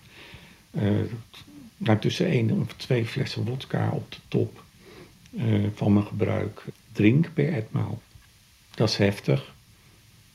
uh, 0.71 1.95
tussen 2.01 2.27
één 2.27 2.51
of 2.51 2.73
twee 2.73 3.07
flessen 3.07 3.45
wodka 3.45 3.91
op 3.91 4.13
de 4.13 4.19
top 4.29 4.63
uh, 5.31 5.67
van 5.75 5.93
mijn 5.93 6.07
gebruik 6.07 6.65
drinken 6.93 7.33
per 7.33 7.53
etmaal. 7.53 8.03
Dat 8.75 8.89
is 8.89 8.97
heftig, 8.97 9.55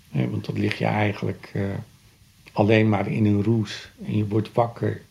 hè, 0.10 0.30
want 0.30 0.46
dan 0.46 0.60
lig 0.60 0.78
je 0.78 0.86
eigenlijk 0.86 1.52
uh, 1.56 1.70
alleen 2.52 2.90
maar 2.90 3.12
in 3.12 3.26
een 3.26 3.44
roes 3.44 3.92
en 4.06 4.18
je 4.18 4.28
wordt 4.28 4.54
wakker 4.54 5.02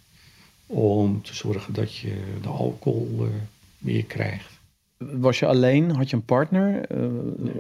om 0.67 1.23
te 1.23 1.35
zorgen 1.35 1.75
dat 1.75 1.97
je 1.97 2.39
de 2.43 2.49
alcohol 2.49 3.29
weer 3.79 4.05
krijgt. 4.05 4.58
Was 4.99 5.39
je 5.39 5.47
alleen? 5.47 5.91
Had 5.91 6.11
je 6.11 6.17
een 6.17 6.25
partner 6.25 6.85
eh, 6.85 7.01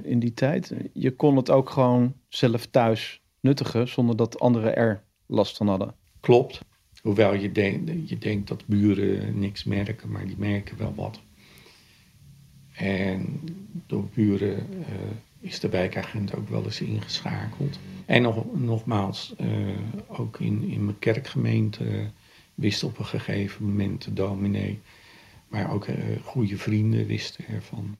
in 0.02 0.18
die 0.18 0.34
tijd? 0.34 0.74
Je 0.92 1.10
kon 1.10 1.36
het 1.36 1.50
ook 1.50 1.70
gewoon 1.70 2.14
zelf 2.28 2.66
thuis 2.66 3.20
nuttigen 3.40 3.88
zonder 3.88 4.16
dat 4.16 4.40
anderen 4.40 4.76
er 4.76 5.02
last 5.26 5.56
van 5.56 5.68
hadden. 5.68 5.94
Klopt. 6.20 6.60
Hoewel 7.02 7.34
je, 7.34 7.52
denkt, 7.52 8.08
je 8.08 8.18
denkt 8.18 8.48
dat 8.48 8.66
buren 8.66 9.38
niks 9.38 9.64
merken, 9.64 10.10
maar 10.10 10.26
die 10.26 10.38
merken 10.38 10.78
wel 10.78 10.94
wat. 10.94 11.20
En 12.74 13.40
door 13.86 14.08
buren 14.14 14.66
uh, 14.78 14.86
is 15.40 15.60
de 15.60 15.68
wijkagent 15.68 16.34
ook 16.34 16.48
wel 16.48 16.64
eens 16.64 16.80
ingeschakeld. 16.80 17.78
En 18.06 18.22
nog, 18.22 18.44
nogmaals, 18.54 19.34
uh, 19.40 19.48
ook 20.06 20.40
in, 20.40 20.62
in 20.62 20.84
mijn 20.84 20.98
kerkgemeente 20.98 22.10
wist 22.54 22.82
op 22.82 22.98
een 22.98 23.04
gegeven 23.04 23.64
moment 23.64 24.04
de 24.04 24.12
dominee, 24.12 24.80
maar 25.48 25.72
ook 25.72 25.86
uh, 25.86 25.96
goede 26.24 26.56
vrienden 26.56 27.06
wisten 27.06 27.44
ervan. 27.46 27.98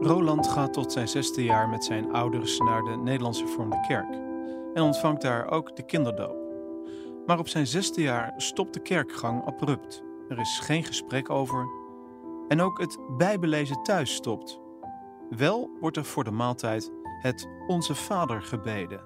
Roland 0.00 0.48
gaat 0.48 0.72
tot 0.72 0.92
zijn 0.92 1.08
zesde 1.08 1.44
jaar 1.44 1.68
met 1.68 1.84
zijn 1.84 2.12
ouders 2.12 2.58
naar 2.58 2.82
de 2.82 2.96
Nederlandse 2.96 3.46
Vormde 3.46 3.84
Kerk 3.88 4.14
en 4.74 4.82
ontvangt 4.82 5.22
daar 5.22 5.50
ook 5.50 5.76
de 5.76 5.84
kinderdoop. 5.84 6.36
Maar 7.26 7.38
op 7.38 7.48
zijn 7.48 7.66
zesde 7.66 8.02
jaar 8.02 8.32
stopt 8.36 8.74
de 8.74 8.80
kerkgang 8.80 9.44
abrupt. 9.44 10.02
Er 10.28 10.38
is 10.38 10.58
geen 10.62 10.84
gesprek 10.84 11.30
over. 11.30 11.68
En 12.48 12.60
ook 12.60 12.78
het 12.78 12.98
bijbelezen 13.16 13.82
thuis 13.82 14.14
stopt. 14.14 14.60
Wel 15.30 15.70
wordt 15.80 15.96
er 15.96 16.04
voor 16.04 16.24
de 16.24 16.30
maaltijd 16.30 16.92
het 17.22 17.48
Onze 17.66 17.94
Vader 17.94 18.42
gebeden. 18.42 19.00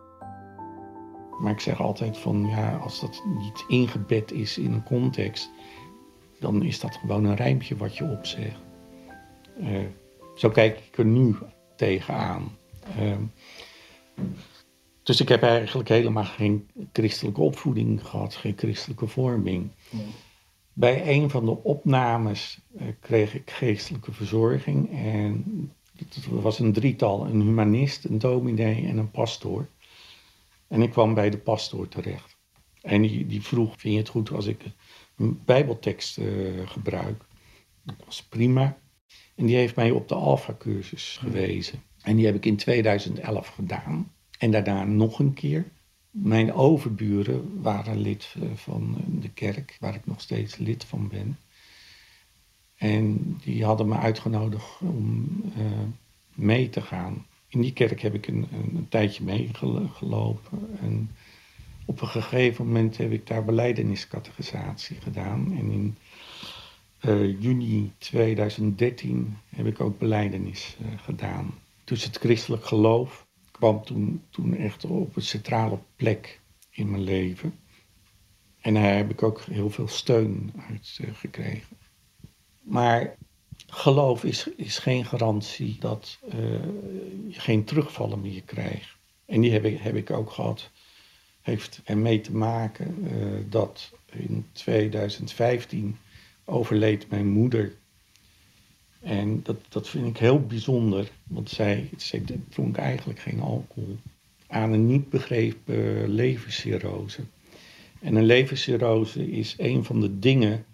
Maar 1.41 1.53
ik 1.53 1.61
zeg 1.61 1.81
altijd 1.81 2.19
van 2.19 2.47
ja, 2.47 2.77
als 2.77 3.01
dat 3.01 3.23
niet 3.27 3.65
ingebed 3.69 4.33
is 4.33 4.59
in 4.59 4.73
een 4.73 4.83
context, 4.83 5.51
dan 6.41 6.63
is 6.63 6.81
dat 6.81 6.97
gewoon 6.97 7.25
een 7.25 7.37
rijmpje 7.37 7.77
wat 7.77 7.97
je 7.97 8.05
opzegt. 8.05 8.61
Uh, 9.61 9.79
zo 10.35 10.51
kijk 10.51 10.79
ik 10.79 10.99
er 10.99 11.05
nu 11.05 11.37
tegenaan. 11.77 12.57
Uh, 12.99 13.17
dus 15.03 15.21
ik 15.21 15.29
heb 15.29 15.43
eigenlijk 15.43 15.89
helemaal 15.89 16.25
geen 16.25 16.69
christelijke 16.93 17.41
opvoeding 17.41 18.07
gehad, 18.07 18.35
geen 18.35 18.55
christelijke 18.57 19.07
vorming. 19.07 19.71
Bij 20.73 21.09
een 21.17 21.31
van 21.31 21.45
de 21.45 21.63
opnames 21.63 22.61
uh, 22.77 22.83
kreeg 23.01 23.35
ik 23.35 23.51
geestelijke 23.51 24.13
verzorging. 24.13 24.91
En 24.93 25.45
het 25.99 26.27
was 26.31 26.59
een 26.59 26.73
drietal: 26.73 27.27
een 27.27 27.41
humanist, 27.41 28.05
een 28.05 28.19
dominee 28.19 28.87
en 28.87 28.97
een 28.97 29.11
pastoor. 29.11 29.69
En 30.69 30.83
ik 30.83 30.91
kwam 30.91 31.15
bij 31.15 31.31
de 31.31 31.39
pastoor 31.39 31.89
terecht. 31.89 32.37
En 32.83 33.03
die, 33.03 33.27
die 33.27 33.43
vroeg: 33.43 33.75
Vind 33.77 33.95
je 33.95 34.01
het 34.01 34.09
goed 34.09 34.31
als 34.31 34.47
ik 34.47 34.65
een 35.17 35.41
Bijbeltekst 35.45 36.19
uh, 36.19 36.69
gebruik? 36.69 37.25
Dat 37.83 37.97
was 38.05 38.23
prima. 38.23 38.79
En 39.35 39.47
die 39.47 39.57
heeft 39.57 39.77
mij 39.77 39.91
op 39.91 40.09
de 40.09 40.15
Alpha-cursus 40.15 41.17
gewezen. 41.17 41.83
En 42.03 42.17
die 42.17 42.27
heb 42.27 42.35
ik 42.35 42.47
in 42.47 42.57
2011 42.57 43.49
gedaan. 43.49 44.13
En 44.39 44.51
daarna 44.51 44.85
nog 44.85 45.19
een 45.19 45.35
keer. 45.35 45.71
Mijn 46.11 46.53
overburen 46.53 47.63
waren 47.63 47.99
lid 47.99 48.35
eh, 48.41 48.49
van 48.55 48.97
de 49.21 49.29
kerk, 49.29 49.77
waar 49.81 49.95
ik 49.95 50.07
nog 50.07 50.21
steeds 50.21 50.57
lid 50.57 50.85
van 50.85 51.09
ben. 51.09 51.39
En 52.77 53.37
die 53.43 53.65
hadden 53.65 53.89
me 53.89 53.97
uitgenodigd 53.97 54.81
om 54.81 55.27
uh, 55.59 55.65
mee 56.35 56.69
te 56.69 56.81
gaan. 56.81 57.27
In 57.49 57.61
die 57.61 57.73
kerk 57.73 58.01
heb 58.01 58.15
ik 58.15 58.27
een, 58.27 58.47
een, 58.53 58.87
tijdje 58.89 59.25
meegelopen. 59.25 60.79
En 60.81 61.11
op 61.85 62.01
een 62.01 62.09
gegeven 62.09 62.67
moment 62.67 62.97
heb 62.97 63.13
ik 63.13 63.27
daar 63.27 63.45
beleideniscategorisatie 63.45 64.97
gedaan. 65.01 65.57
En 65.59 65.71
in 65.71 65.97
uh, 67.05 67.41
juni 67.41 67.93
2013 67.99 69.37
heb 69.49 69.67
ik 69.67 69.81
ook 69.81 69.99
beleidenis 69.99 70.77
uh, 70.81 70.87
gedaan. 70.99 71.55
Dus 71.85 72.05
het 72.05 72.17
christelijk 72.17 72.65
geloof 72.65 73.27
kwam 73.51 73.85
toen, 73.85 74.23
toen 74.31 74.57
echt 74.57 74.85
op 74.85 75.17
een 75.17 75.23
centrale 75.23 75.79
plek 75.97 76.41
in 76.71 76.91
mijn 76.91 77.03
leven. 77.03 77.55
En 78.61 78.75
daar 78.75 78.97
heb 78.97 79.11
ik 79.11 79.23
ook 79.23 79.41
heel 79.41 79.71
veel 79.71 79.89
steun 79.89 80.53
uit 80.69 81.01
gekregen. 81.13 81.77
Maar 82.67 83.17
geloof 83.67 84.25
is, 84.25 84.49
is 84.57 84.79
geen 84.79 85.05
garantie 85.05 85.77
dat 85.81 86.19
uh, 86.29 86.35
je 87.29 87.41
geen 87.41 87.65
terugvallen 87.65 88.21
meer 88.21 88.43
krijgt. 88.43 88.97
En 89.25 89.41
die 89.41 89.53
heb 89.53 89.65
ik, 89.65 89.79
heb 89.79 89.95
ik 89.97 90.11
ook 90.11 90.31
gehad. 90.31 90.71
Heeft 91.43 91.81
ermee 91.85 92.21
te 92.21 92.37
maken 92.37 93.09
uh, 93.13 93.45
dat 93.49 93.93
in 94.13 94.47
2015 94.53 95.97
overleed 96.45 97.11
mijn 97.11 97.29
moeder 97.29 97.77
en 99.07 99.43
dat, 99.43 99.57
dat 99.69 99.89
vind 99.89 100.07
ik 100.07 100.17
heel 100.17 100.41
bijzonder, 100.41 101.11
want 101.27 101.51
zij, 101.51 101.91
zij 101.97 102.23
dronk 102.49 102.77
eigenlijk 102.77 103.19
geen 103.19 103.41
alcohol. 103.41 103.97
Aan 104.47 104.73
een 104.73 104.87
niet 104.87 105.09
begrepen 105.09 106.09
levenscirrose. 106.09 107.23
En 108.01 108.15
een 108.15 108.25
levenscirrose 108.25 109.31
is 109.31 109.55
een 109.59 109.85
van 109.85 110.01
de 110.01 110.19
dingen 110.19 110.65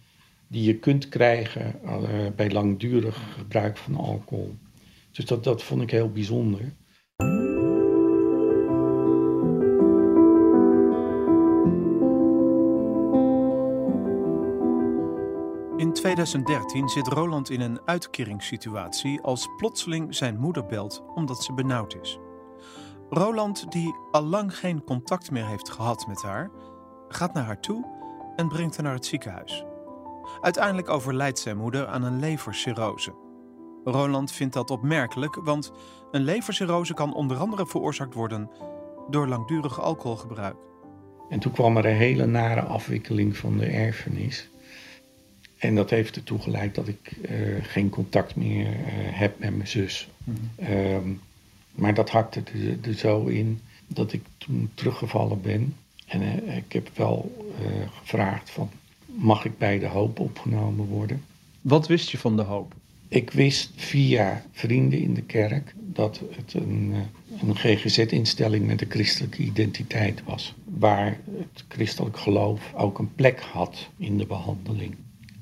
die 0.52 0.64
je 0.64 0.78
kunt 0.78 1.08
krijgen 1.08 1.80
uh, 1.84 2.00
bij 2.36 2.50
langdurig 2.50 3.34
gebruik 3.38 3.76
van 3.76 3.94
alcohol. 3.94 4.54
Dus 5.10 5.24
dat, 5.24 5.44
dat 5.44 5.62
vond 5.62 5.82
ik 5.82 5.90
heel 5.90 6.10
bijzonder. 6.10 6.60
In 15.76 15.92
2013 15.92 16.88
zit 16.88 17.06
Roland 17.06 17.50
in 17.50 17.60
een 17.60 17.80
uitkeringssituatie 17.84 19.20
als 19.20 19.48
plotseling 19.56 20.14
zijn 20.14 20.38
moeder 20.38 20.66
belt 20.66 21.02
omdat 21.14 21.42
ze 21.44 21.52
benauwd 21.52 21.96
is. 22.00 22.18
Roland, 23.10 23.72
die 23.72 23.94
al 24.10 24.22
lang 24.22 24.58
geen 24.58 24.84
contact 24.84 25.30
meer 25.30 25.46
heeft 25.46 25.70
gehad 25.70 26.06
met 26.06 26.22
haar, 26.22 26.50
gaat 27.08 27.34
naar 27.34 27.44
haar 27.44 27.60
toe 27.60 27.86
en 28.36 28.48
brengt 28.48 28.74
haar 28.76 28.84
naar 28.84 28.94
het 28.94 29.06
ziekenhuis. 29.06 29.64
Uiteindelijk 30.40 30.88
overlijdt 30.88 31.38
zijn 31.38 31.56
moeder 31.56 31.86
aan 31.86 32.02
een 32.02 32.20
levercirrose. 32.20 33.12
Roland 33.84 34.32
vindt 34.32 34.54
dat 34.54 34.70
opmerkelijk, 34.70 35.34
want 35.34 35.72
een 36.10 36.22
levercirrose 36.22 36.94
kan 36.94 37.14
onder 37.14 37.36
andere 37.36 37.66
veroorzaakt 37.66 38.14
worden 38.14 38.50
door 39.10 39.28
langdurig 39.28 39.80
alcoholgebruik. 39.80 40.56
En 41.28 41.38
toen 41.38 41.52
kwam 41.52 41.76
er 41.76 41.86
een 41.86 41.96
hele 41.96 42.26
nare 42.26 42.60
afwikkeling 42.60 43.36
van 43.36 43.58
de 43.58 43.66
erfenis. 43.66 44.48
En 45.58 45.74
dat 45.74 45.90
heeft 45.90 46.16
ertoe 46.16 46.38
geleid 46.38 46.74
dat 46.74 46.88
ik 46.88 47.16
uh, 47.30 47.64
geen 47.64 47.88
contact 47.88 48.36
meer 48.36 48.66
uh, 48.66 48.74
heb 48.94 49.38
met 49.38 49.56
mijn 49.56 49.68
zus. 49.68 50.08
Mm 50.24 50.34
-hmm. 50.56 50.72
um, 50.76 51.20
maar 51.72 51.94
dat 51.94 52.10
hakte 52.10 52.42
er, 52.52 52.88
er, 52.88 52.94
zo 52.94 53.24
in 53.24 53.60
dat 53.86 54.12
ik 54.12 54.22
toen 54.38 54.70
teruggevallen 54.74 55.40
ben. 55.40 55.76
En 56.06 56.22
uh, 56.22 56.56
ik 56.56 56.72
heb 56.72 56.88
wel 56.94 57.46
gevraagd 58.02 58.50
van, 58.50 58.70
mag 59.18 59.44
ik 59.44 59.58
bij 59.58 59.78
de 59.78 59.86
hoop 59.86 60.18
opgenomen 60.18 60.86
worden? 60.86 61.22
Wat 61.60 61.86
wist 61.86 62.10
je 62.10 62.18
van 62.18 62.36
de 62.36 62.42
hoop? 62.42 62.74
Ik 63.08 63.30
wist 63.30 63.70
via 63.76 64.44
vrienden 64.52 65.00
in 65.00 65.14
de 65.14 65.22
kerk 65.22 65.74
dat 65.76 66.20
het 66.30 66.54
een, 66.54 66.94
een 67.40 67.56
GGZ-instelling 67.56 68.66
met 68.66 68.80
een 68.80 68.90
christelijke 68.90 69.42
identiteit 69.42 70.22
was. 70.24 70.54
Waar 70.64 71.18
het 71.38 71.64
christelijk 71.68 72.18
geloof 72.18 72.72
ook 72.74 72.98
een 72.98 73.14
plek 73.14 73.40
had 73.40 73.88
in 73.96 74.18
de 74.18 74.26
behandeling. 74.26 74.94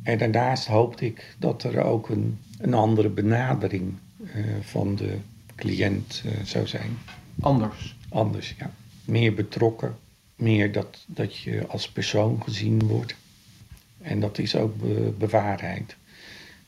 En 0.03 0.19
daarnaast 0.19 0.67
hoopte 0.67 1.07
ik 1.07 1.37
dat 1.39 1.63
er 1.63 1.83
ook 1.83 2.09
een, 2.09 2.39
een 2.59 2.75
andere 2.75 3.09
benadering 3.09 3.93
uh, 4.21 4.45
van 4.61 4.97
de 4.97 5.17
cliënt 5.57 6.23
uh, 6.27 6.33
zou 6.45 6.67
zijn. 6.67 6.99
Anders? 7.41 7.97
Anders, 8.09 8.55
ja. 8.59 8.71
Meer 9.05 9.35
betrokken, 9.35 9.97
meer 10.37 10.73
dat, 10.73 11.05
dat 11.07 11.37
je 11.37 11.67
als 11.67 11.89
persoon 11.89 12.43
gezien 12.43 12.87
wordt. 12.87 13.15
En 14.03 14.21
dat 14.21 14.39
is 14.39 14.57
ook 14.57 14.81
be 14.81 15.15
bewaarheid. 15.19 15.97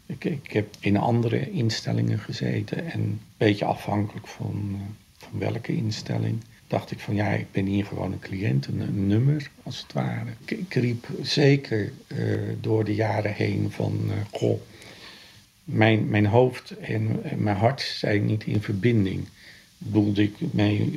Ik, 0.06 0.24
ik 0.24 0.52
heb 0.52 0.74
in 0.80 0.96
andere 0.96 1.50
instellingen 1.50 2.18
gezeten 2.18 2.90
en 2.90 3.00
een 3.00 3.20
beetje 3.36 3.64
afhankelijk 3.64 4.26
van, 4.26 4.70
uh, 4.72 4.80
van 5.16 5.38
welke 5.38 5.76
instelling 5.76 6.40
dacht 6.66 6.90
ik 6.90 6.98
van 6.98 7.14
ja, 7.14 7.28
ik 7.28 7.52
ben 7.52 7.66
hier 7.66 7.84
gewoon 7.84 8.12
een 8.12 8.18
cliënt, 8.18 8.66
een, 8.66 9.06
nummer 9.06 9.50
als 9.62 9.82
het 9.82 9.92
ware. 9.92 10.30
Ik, 10.44 10.74
riep 10.74 11.06
zeker 11.22 11.92
uh, 12.06 12.38
door 12.60 12.84
de 12.84 12.94
jaren 12.94 13.34
heen 13.34 13.70
van 13.70 14.00
uh, 14.06 14.12
goh, 14.30 14.60
mijn, 15.64 16.08
mijn 16.08 16.26
hoofd 16.26 16.70
en, 16.70 17.20
mijn 17.36 17.56
hart 17.56 17.80
zijn 17.80 18.26
niet 18.26 18.44
in 18.44 18.62
verbinding. 18.62 19.28
Bedoelde 19.78 20.22
ik 20.22 20.34
mijn, 20.52 20.94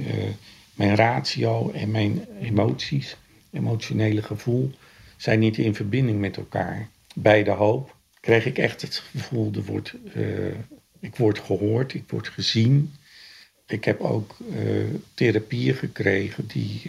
mijn 0.74 0.96
ratio 0.96 1.72
en 1.72 1.92
mijn 1.92 2.26
emoties, 2.42 3.18
emotionele 3.52 4.22
gevoel 4.22 4.72
zijn 5.18 5.40
niet 5.40 5.58
in 5.58 5.76
verbinding 5.76 6.20
met 6.20 6.38
elkaar. 6.38 6.90
Bij 7.16 7.44
de 7.44 7.52
hoop 7.52 7.96
kreeg 8.20 8.46
ik 8.46 8.58
echt 8.58 8.82
het 8.82 8.96
gevoel, 8.96 9.52
er 9.56 9.64
wordt, 9.64 9.94
ik 11.00 11.16
word 11.16 11.40
gehoord, 11.40 11.94
ik 11.94 12.04
word 12.08 12.28
gezien. 12.28 12.94
ik 13.68 13.86
heb 13.86 14.02
ook 14.02 14.36
therapieën 15.14 15.76
gekregen 15.76 16.48
die 16.48 16.82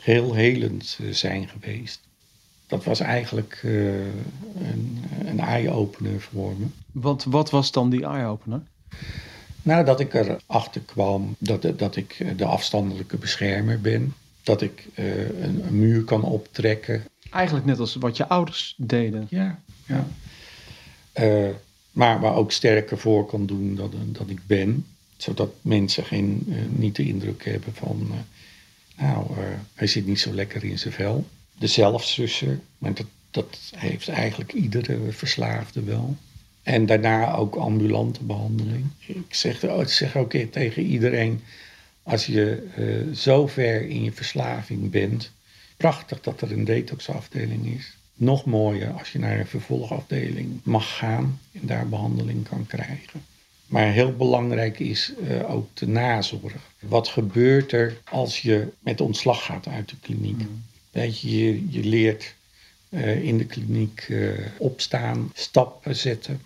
heel 0.00 0.34
helend 0.34 0.98
zijn 1.10 1.48
geweest. 1.48 2.00
Dat 2.66 2.84
was 2.84 3.00
eigenlijk 3.00 3.60
een, 3.62 5.04
een 5.24 5.40
eye-opener 5.40 6.20
voor 6.20 6.54
me. 6.58 6.66
Want 6.92 7.24
wat 7.24 7.50
was 7.50 7.72
dan 7.72 7.90
die 7.90 8.04
eye-opener? 8.04 8.62
Nou, 9.62 9.84
dat 9.84 10.00
ik 10.00 10.14
erachter 10.14 10.80
kwam 10.80 11.36
dat, 11.38 11.78
dat 11.78 11.96
ik 11.96 12.24
de 12.36 12.44
afstandelijke 12.44 13.16
beschermer 13.16 13.80
ben. 13.80 14.14
Dat 14.42 14.62
ik 14.62 14.86
een, 14.94 15.66
een 15.66 15.78
muur 15.78 16.04
kan 16.04 16.22
optrekken. 16.22 17.04
Eigenlijk 17.32 17.66
net 17.66 17.78
als 17.78 17.94
wat 17.94 18.16
je 18.16 18.28
ouders 18.28 18.74
deden. 18.76 19.26
Ja, 19.30 19.58
ja. 19.86 20.06
Uh, 21.20 21.48
maar, 21.92 22.20
maar 22.20 22.34
ook 22.34 22.52
sterker 22.52 22.98
voor 22.98 23.26
kan 23.26 23.46
doen 23.46 23.74
dan, 23.74 23.90
dat 24.06 24.30
ik 24.30 24.46
ben. 24.46 24.86
Zodat 25.16 25.52
mensen 25.62 26.04
geen, 26.04 26.44
uh, 26.48 26.56
niet 26.68 26.96
de 26.96 27.06
indruk 27.06 27.44
hebben 27.44 27.74
van, 27.74 28.08
uh, 28.10 29.04
nou, 29.04 29.26
hij 29.74 29.86
zit 29.86 30.06
niet 30.06 30.20
zo 30.20 30.32
lekker 30.32 30.64
in 30.64 30.78
zijn 30.78 30.94
vel. 30.94 31.26
De 31.58 31.66
zelfzussen, 31.66 32.62
maar 32.78 32.94
dat, 32.94 33.06
dat 33.30 33.58
heeft 33.76 34.08
eigenlijk 34.08 34.52
iedere 34.52 34.98
verslaafde 35.12 35.82
wel. 35.82 36.16
En 36.62 36.86
daarna 36.86 37.34
ook 37.34 37.54
ambulante 37.54 38.24
behandeling. 38.24 38.84
Ik 39.06 39.34
zeg, 39.34 39.62
ik 39.62 39.88
zeg 39.88 40.16
ook 40.16 40.32
tegen 40.32 40.82
iedereen, 40.82 41.40
als 42.02 42.26
je 42.26 42.68
zo 43.14 43.46
ver 43.46 43.88
in 43.88 44.04
je 44.04 44.12
verslaving 44.12 44.90
bent, 44.90 45.32
prachtig 45.76 46.20
dat 46.20 46.40
er 46.40 46.52
een 46.52 46.64
detoxafdeling 46.64 47.66
is 47.66 47.96
nog 48.14 48.44
mooier 48.44 48.92
als 48.92 49.12
je 49.12 49.18
naar 49.18 49.38
een 49.38 49.46
vervolgafdeling 49.46 50.60
mag 50.62 50.96
gaan 50.96 51.40
en 51.52 51.66
daar 51.66 51.88
behandeling 51.88 52.48
kan 52.48 52.66
krijgen. 52.66 53.24
Maar 53.66 53.92
heel 53.92 54.16
belangrijk 54.16 54.78
is 54.78 55.12
uh, 55.20 55.50
ook 55.50 55.68
de 55.74 55.86
nazorg. 55.86 56.72
Wat 56.78 57.08
gebeurt 57.08 57.72
er 57.72 58.00
als 58.04 58.40
je 58.40 58.68
met 58.78 59.00
ontslag 59.00 59.44
gaat 59.44 59.68
uit 59.68 59.88
de 59.88 59.96
kliniek? 60.00 60.38
Mm. 60.38 60.62
Weet 60.90 61.20
je, 61.20 61.30
je, 61.30 61.70
je 61.70 61.84
leert 61.84 62.34
uh, 62.88 63.24
in 63.24 63.38
de 63.38 63.44
kliniek 63.46 64.06
uh, 64.08 64.38
opstaan, 64.58 65.30
stappen 65.34 65.96
zetten. 65.96 66.42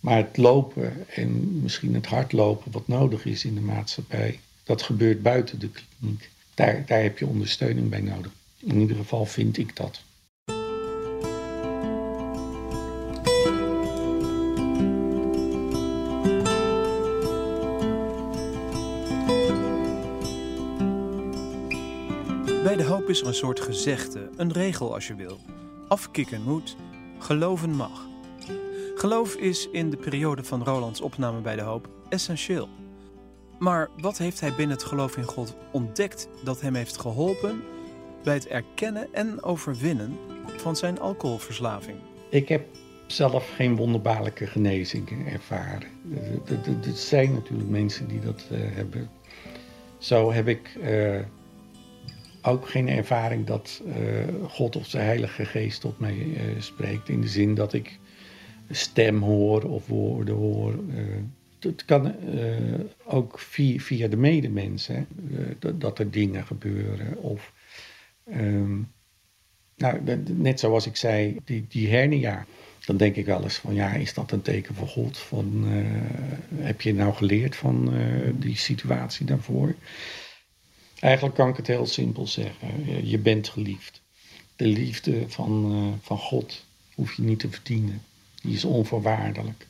Maar 0.00 0.16
het 0.16 0.36
lopen 0.36 1.06
en 1.08 1.60
misschien 1.62 1.94
het 1.94 2.06
hardlopen 2.06 2.72
wat 2.72 2.88
nodig 2.88 3.24
is 3.24 3.44
in 3.44 3.54
de 3.54 3.60
maatschappij, 3.60 4.40
dat 4.64 4.82
gebeurt 4.82 5.22
buiten 5.22 5.58
de 5.58 5.68
kliniek. 5.68 6.30
Daar, 6.60 6.82
daar 6.86 7.02
heb 7.02 7.18
je 7.18 7.26
ondersteuning 7.26 7.88
bij 7.88 8.00
nodig. 8.00 8.32
In 8.58 8.80
ieder 8.80 8.96
geval 8.96 9.26
vind 9.26 9.58
ik 9.58 9.76
dat. 9.76 10.02
Bij 22.62 22.76
de 22.76 22.84
hoop 22.84 23.08
is 23.08 23.20
er 23.20 23.26
een 23.26 23.34
soort 23.34 23.60
gezegde, 23.60 24.30
een 24.36 24.52
regel 24.52 24.94
als 24.94 25.06
je 25.06 25.14
wil. 25.14 25.38
Afkikken 25.88 26.42
moet, 26.42 26.76
geloven 27.18 27.70
mag. 27.70 28.08
Geloof 28.94 29.34
is 29.34 29.68
in 29.72 29.90
de 29.90 29.96
periode 29.96 30.44
van 30.44 30.64
Rolands 30.64 31.00
opname 31.00 31.40
bij 31.40 31.56
de 31.56 31.62
hoop 31.62 31.88
essentieel. 32.08 32.79
Maar 33.60 33.88
wat 33.96 34.18
heeft 34.18 34.40
hij 34.40 34.54
binnen 34.54 34.76
het 34.76 34.86
geloof 34.86 35.16
in 35.16 35.24
God 35.24 35.56
ontdekt 35.72 36.28
dat 36.44 36.60
hem 36.60 36.74
heeft 36.74 37.00
geholpen 37.00 37.62
bij 38.24 38.34
het 38.34 38.46
erkennen 38.46 39.08
en 39.12 39.42
overwinnen 39.42 40.16
van 40.56 40.76
zijn 40.76 41.00
alcoholverslaving? 41.00 41.96
Ik 42.28 42.48
heb 42.48 42.66
zelf 43.06 43.50
geen 43.54 43.76
wonderbaarlijke 43.76 44.46
genezingen 44.46 45.26
ervaren. 45.26 45.88
Er 46.46 46.92
zijn 46.94 47.32
natuurlijk 47.32 47.68
mensen 47.68 48.08
die 48.08 48.20
dat 48.20 48.48
uh, 48.52 48.58
hebben. 48.60 49.10
Zo 49.98 50.32
heb 50.32 50.48
ik 50.48 50.78
uh, 50.82 51.18
ook 52.42 52.68
geen 52.68 52.88
ervaring 52.88 53.46
dat 53.46 53.82
uh, 53.86 53.94
God 54.48 54.76
of 54.76 54.86
zijn 54.86 55.04
Heilige 55.04 55.44
Geest 55.44 55.80
tot 55.80 55.98
mij 55.98 56.36
spreekt. 56.58 57.08
In 57.08 57.20
de 57.20 57.28
zin 57.28 57.54
dat 57.54 57.72
ik 57.72 57.98
stem 58.70 59.22
hoor 59.22 59.62
of 59.62 59.86
woorden 59.86 60.34
hoor. 60.34 60.74
Het 61.60 61.84
kan 61.84 62.14
ook 63.04 63.38
via, 63.38 63.78
via 63.78 64.08
de 64.08 64.16
medemensen, 64.16 65.06
dat, 65.58 65.80
dat, 65.80 65.98
er 65.98 66.10
dingen 66.10 66.46
gebeuren. 66.46 67.22
Of, 67.22 67.52
um, 68.32 68.92
nou, 69.76 70.00
net 70.26 70.60
zoals 70.60 70.86
ik 70.86 70.96
zei, 70.96 71.36
die, 71.44 71.66
die 71.68 71.88
hernia. 71.88 72.46
Dan 72.84 72.96
denk 72.96 73.16
ik 73.16 73.26
wel 73.26 73.42
eens 73.42 73.56
van, 73.56 73.74
ja, 73.74 73.92
is 73.92 74.14
dat 74.14 74.32
een 74.32 74.42
teken 74.42 74.74
van 74.74 74.88
God? 74.88 75.18
Van, 75.18 75.64
heb 76.54 76.80
je 76.80 76.94
nou 76.94 77.14
geleerd 77.14 77.56
van 77.56 77.92
die 78.38 78.56
situatie 78.56 79.26
daarvoor? 79.26 79.74
Eigenlijk 81.00 81.34
kan 81.34 81.48
ik 81.48 81.56
het 81.56 81.66
heel 81.66 81.86
simpel 81.86 82.26
zeggen. 82.26 83.06
Je 83.06 83.18
bent 83.18 83.48
geliefd. 83.48 84.02
De 84.56 84.66
liefde 84.66 85.24
van, 85.28 85.98
van 86.02 86.18
God 86.18 86.64
hoef 86.94 87.14
je 87.14 87.22
niet 87.22 87.38
te 87.38 87.50
verdienen. 87.50 88.02
Die 88.42 88.54
is 88.54 88.64
onvoorwaardelijk. 88.64 89.66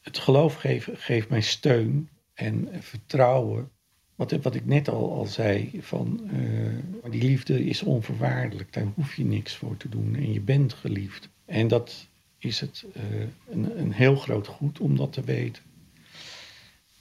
Het 0.00 0.18
geloof 0.18 0.54
geeft, 0.54 0.88
geeft 0.92 1.28
mij 1.28 1.40
steun 1.40 2.08
en 2.34 2.68
vertrouwen. 2.80 3.70
Wat, 4.14 4.32
wat 4.32 4.54
ik 4.54 4.66
net 4.66 4.88
al, 4.88 5.12
al 5.12 5.24
zei, 5.26 5.70
van, 5.80 6.20
uh, 6.32 7.10
die 7.10 7.22
liefde 7.22 7.64
is 7.64 7.82
onvoorwaardelijk. 7.82 8.72
Daar 8.72 8.86
hoef 8.94 9.14
je 9.14 9.24
niks 9.24 9.56
voor 9.56 9.76
te 9.76 9.88
doen 9.88 10.14
en 10.14 10.32
je 10.32 10.40
bent 10.40 10.72
geliefd. 10.72 11.28
En 11.44 11.68
dat 11.68 12.06
is 12.38 12.60
het, 12.60 12.84
uh, 12.96 13.02
een, 13.50 13.80
een 13.80 13.92
heel 13.92 14.16
groot 14.16 14.46
goed 14.46 14.80
om 14.80 14.96
dat 14.96 15.12
te 15.12 15.22
weten. 15.22 15.62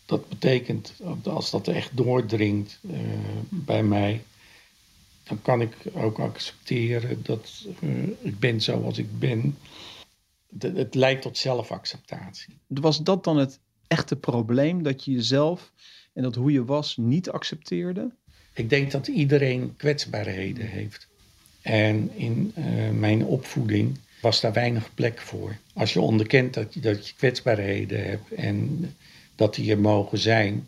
Dat 0.05 0.29
betekent, 0.29 0.93
als 1.23 1.51
dat 1.51 1.67
echt 1.67 1.97
doordringt 1.97 2.79
uh, 2.81 2.97
bij 3.49 3.83
mij, 3.83 4.23
dan 5.23 5.41
kan 5.41 5.61
ik 5.61 5.75
ook 5.93 6.19
accepteren 6.19 7.23
dat 7.23 7.67
ik 8.21 8.39
ben 8.39 8.61
zoals 8.61 8.97
ik 8.97 9.19
ben. 9.19 9.57
Het, 10.59 10.77
het 10.77 10.95
leidt 10.95 11.21
tot 11.21 11.37
zelfacceptatie. 11.37 12.59
Was 12.67 13.03
dat 13.03 13.23
dan 13.23 13.37
het 13.37 13.59
echte 13.87 14.15
probleem, 14.15 14.83
dat 14.83 15.05
je 15.05 15.11
jezelf 15.11 15.71
en 16.13 16.23
dat 16.23 16.35
hoe 16.35 16.51
je 16.51 16.65
was 16.65 16.97
niet 16.97 17.29
accepteerde? 17.29 18.11
Ik 18.53 18.69
denk 18.69 18.91
dat 18.91 19.07
iedereen 19.07 19.73
kwetsbaarheden 19.77 20.67
heeft. 20.67 21.07
En 21.61 22.11
in 22.15 22.53
uh, 22.57 22.89
mijn 22.89 23.25
opvoeding 23.25 23.97
was 24.21 24.41
daar 24.41 24.53
weinig 24.53 24.93
plek 24.93 25.19
voor. 25.19 25.57
Als 25.73 25.93
je 25.93 26.01
onderkent 26.01 26.53
dat 26.53 26.73
je, 26.73 26.79
dat 26.79 27.07
je 27.07 27.13
kwetsbaarheden 27.15 28.05
hebt 28.05 28.31
en 28.31 28.89
dat 29.35 29.55
die 29.55 29.71
er 29.71 29.79
mogen 29.79 30.17
zijn 30.17 30.67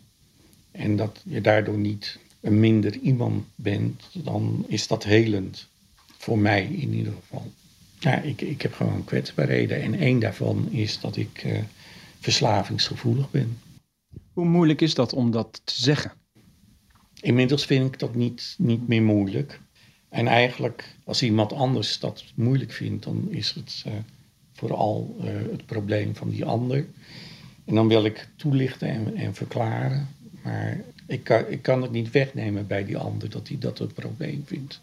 en 0.70 0.96
dat 0.96 1.20
je 1.24 1.40
daardoor 1.40 1.78
niet 1.78 2.18
een 2.40 2.60
minder 2.60 2.96
iemand 2.96 3.44
bent, 3.54 4.02
dan 4.12 4.64
is 4.68 4.86
dat 4.86 5.04
helend. 5.04 5.68
Voor 6.18 6.38
mij 6.38 6.64
in 6.64 6.92
ieder 6.94 7.12
geval. 7.12 7.52
Ja, 8.02 8.20
ik, 8.20 8.40
ik 8.40 8.62
heb 8.62 8.74
gewoon 8.74 9.04
kwetsbaarheden 9.04 9.82
en 9.82 9.94
één 9.94 10.18
daarvan 10.18 10.68
is 10.70 11.00
dat 11.00 11.16
ik 11.16 11.44
uh, 11.44 11.58
verslavingsgevoelig 12.20 13.30
ben. 13.30 13.58
Hoe 14.32 14.44
moeilijk 14.44 14.80
is 14.80 14.94
dat 14.94 15.12
om 15.12 15.30
dat 15.30 15.60
te 15.64 15.80
zeggen? 15.80 16.12
Inmiddels 17.20 17.64
vind 17.64 17.92
ik 17.94 17.98
dat 17.98 18.14
niet, 18.14 18.54
niet 18.58 18.88
meer 18.88 19.02
moeilijk. 19.02 19.60
En 20.08 20.26
eigenlijk, 20.26 20.96
als 21.04 21.22
iemand 21.22 21.52
anders 21.52 21.98
dat 21.98 22.24
moeilijk 22.34 22.72
vindt, 22.72 23.04
dan 23.04 23.26
is 23.30 23.50
het 23.50 23.84
uh, 23.86 23.92
vooral 24.52 25.16
uh, 25.20 25.30
het 25.50 25.66
probleem 25.66 26.16
van 26.16 26.30
die 26.30 26.44
ander. 26.44 26.86
En 27.64 27.74
dan 27.74 27.88
wil 27.88 28.04
ik 28.04 28.28
toelichten 28.36 28.88
en, 28.88 29.16
en 29.16 29.34
verklaren. 29.34 30.08
Maar 30.42 30.80
ik 31.06 31.24
kan, 31.24 31.48
ik 31.48 31.62
kan 31.62 31.82
het 31.82 31.90
niet 31.90 32.10
wegnemen 32.10 32.66
bij 32.66 32.84
die 32.84 32.96
ander 32.96 33.30
dat 33.30 33.48
hij 33.48 33.58
dat 33.58 33.78
een 33.78 33.92
probleem 33.92 34.42
vindt. 34.46 34.80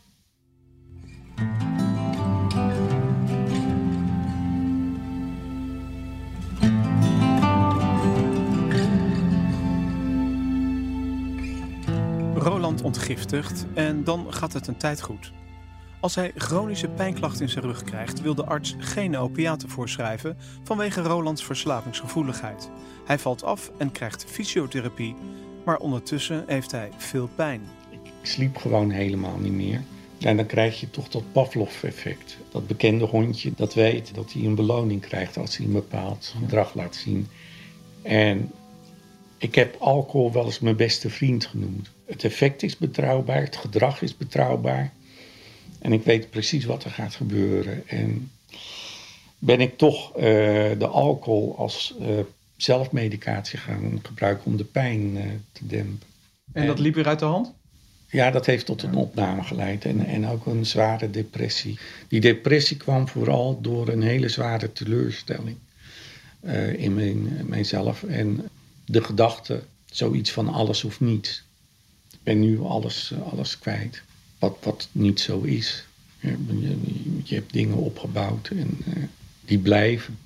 Roland 12.39 12.81
ontgiftigt 12.81 13.65
en 13.73 14.03
dan 14.03 14.33
gaat 14.33 14.53
het 14.53 14.67
een 14.67 14.77
tijd 14.77 15.01
goed. 15.01 15.31
Als 15.99 16.15
hij 16.15 16.31
chronische 16.35 16.87
pijnklachten 16.87 17.41
in 17.41 17.49
zijn 17.49 17.65
rug 17.65 17.83
krijgt, 17.83 18.21
wil 18.21 18.35
de 18.35 18.45
arts 18.45 18.75
geen 18.77 19.17
opiaten 19.17 19.69
voorschrijven 19.69 20.37
vanwege 20.63 21.01
Rolands 21.01 21.43
verslavingsgevoeligheid. 21.43 22.69
Hij 23.05 23.19
valt 23.19 23.43
af 23.43 23.71
en 23.77 23.91
krijgt 23.91 24.25
fysiotherapie, 24.25 25.15
maar 25.65 25.77
ondertussen 25.77 26.43
heeft 26.47 26.71
hij 26.71 26.89
veel 26.97 27.29
pijn. 27.35 27.61
Ik 27.89 28.11
sliep 28.21 28.57
gewoon 28.57 28.89
helemaal 28.89 29.37
niet 29.37 29.53
meer. 29.53 29.81
En 30.19 30.37
dan 30.37 30.45
krijg 30.45 30.79
je 30.79 30.89
toch 30.89 31.07
dat 31.07 31.31
Pavlov-effect. 31.31 32.37
Dat 32.51 32.67
bekende 32.67 33.05
hondje 33.05 33.51
dat 33.55 33.73
weet 33.73 34.15
dat 34.15 34.33
hij 34.33 34.43
een 34.43 34.55
beloning 34.55 35.01
krijgt 35.01 35.37
als 35.37 35.57
hij 35.57 35.65
een 35.65 35.71
bepaald 35.71 36.35
gedrag 36.39 36.73
laat 36.73 36.95
zien. 36.95 37.27
En 38.01 38.51
ik 39.37 39.55
heb 39.55 39.75
alcohol 39.79 40.31
wel 40.31 40.45
eens 40.45 40.59
mijn 40.59 40.75
beste 40.75 41.09
vriend 41.09 41.45
genoemd. 41.45 41.97
Het 42.09 42.23
effect 42.23 42.63
is 42.63 42.77
betrouwbaar, 42.77 43.41
het 43.41 43.55
gedrag 43.55 44.01
is 44.01 44.17
betrouwbaar. 44.17 44.93
En 45.79 45.93
ik 45.93 46.03
weet 46.03 46.29
precies 46.29 46.65
wat 46.65 46.83
er 46.83 46.91
gaat 46.91 47.15
gebeuren. 47.15 47.87
En 47.87 48.31
ben 49.37 49.61
ik 49.61 49.77
toch 49.77 50.17
uh, 50.17 50.23
de 50.77 50.87
alcohol 50.87 51.57
als 51.57 51.95
uh, 52.01 52.07
zelfmedicatie 52.57 53.59
gaan 53.59 53.99
gebruiken 54.03 54.45
om 54.45 54.57
de 54.57 54.63
pijn 54.63 55.17
eh, 55.17 55.23
te 55.51 55.67
dempen. 55.67 56.07
En 56.53 56.67
dat 56.67 56.79
liep 56.79 56.95
weer 56.95 57.07
uit 57.07 57.19
de 57.19 57.25
hand? 57.25 57.53
Ja, 58.07 58.31
dat 58.31 58.45
heeft 58.45 58.65
tot 58.65 58.83
een 58.83 58.95
opname 58.95 59.43
geleid 59.43 59.85
en, 59.85 60.05
en 60.05 60.27
ook 60.27 60.45
een 60.45 60.65
zware 60.65 61.09
depressie. 61.09 61.79
Die 62.07 62.19
depressie 62.19 62.77
kwam 62.77 63.07
vooral 63.07 63.61
door 63.61 63.87
een 63.87 64.01
hele 64.01 64.29
zware 64.29 64.71
teleurstelling 64.71 65.57
in 66.77 66.93
mijn, 66.93 67.47
mijzelf. 67.47 68.03
En 68.03 68.49
de 68.85 69.03
gedachte, 69.03 69.63
zoiets 69.85 70.31
van 70.31 70.47
alles 70.47 70.83
of 70.83 70.99
niets. 70.99 71.43
Ben 72.23 72.39
nu 72.39 72.59
alles, 72.59 73.13
alles 73.31 73.59
kwijt, 73.59 74.01
wat, 74.39 74.57
wat 74.61 74.87
niet 74.91 75.19
zo 75.19 75.41
is. 75.41 75.85
Je, 76.19 76.37
je, 76.47 76.77
je 77.23 77.35
hebt 77.35 77.53
dingen 77.53 77.77
opgebouwd 77.77 78.47
en 78.47 78.77
uh, 78.87 79.03
die 79.45 79.59
blijven. 79.59 80.17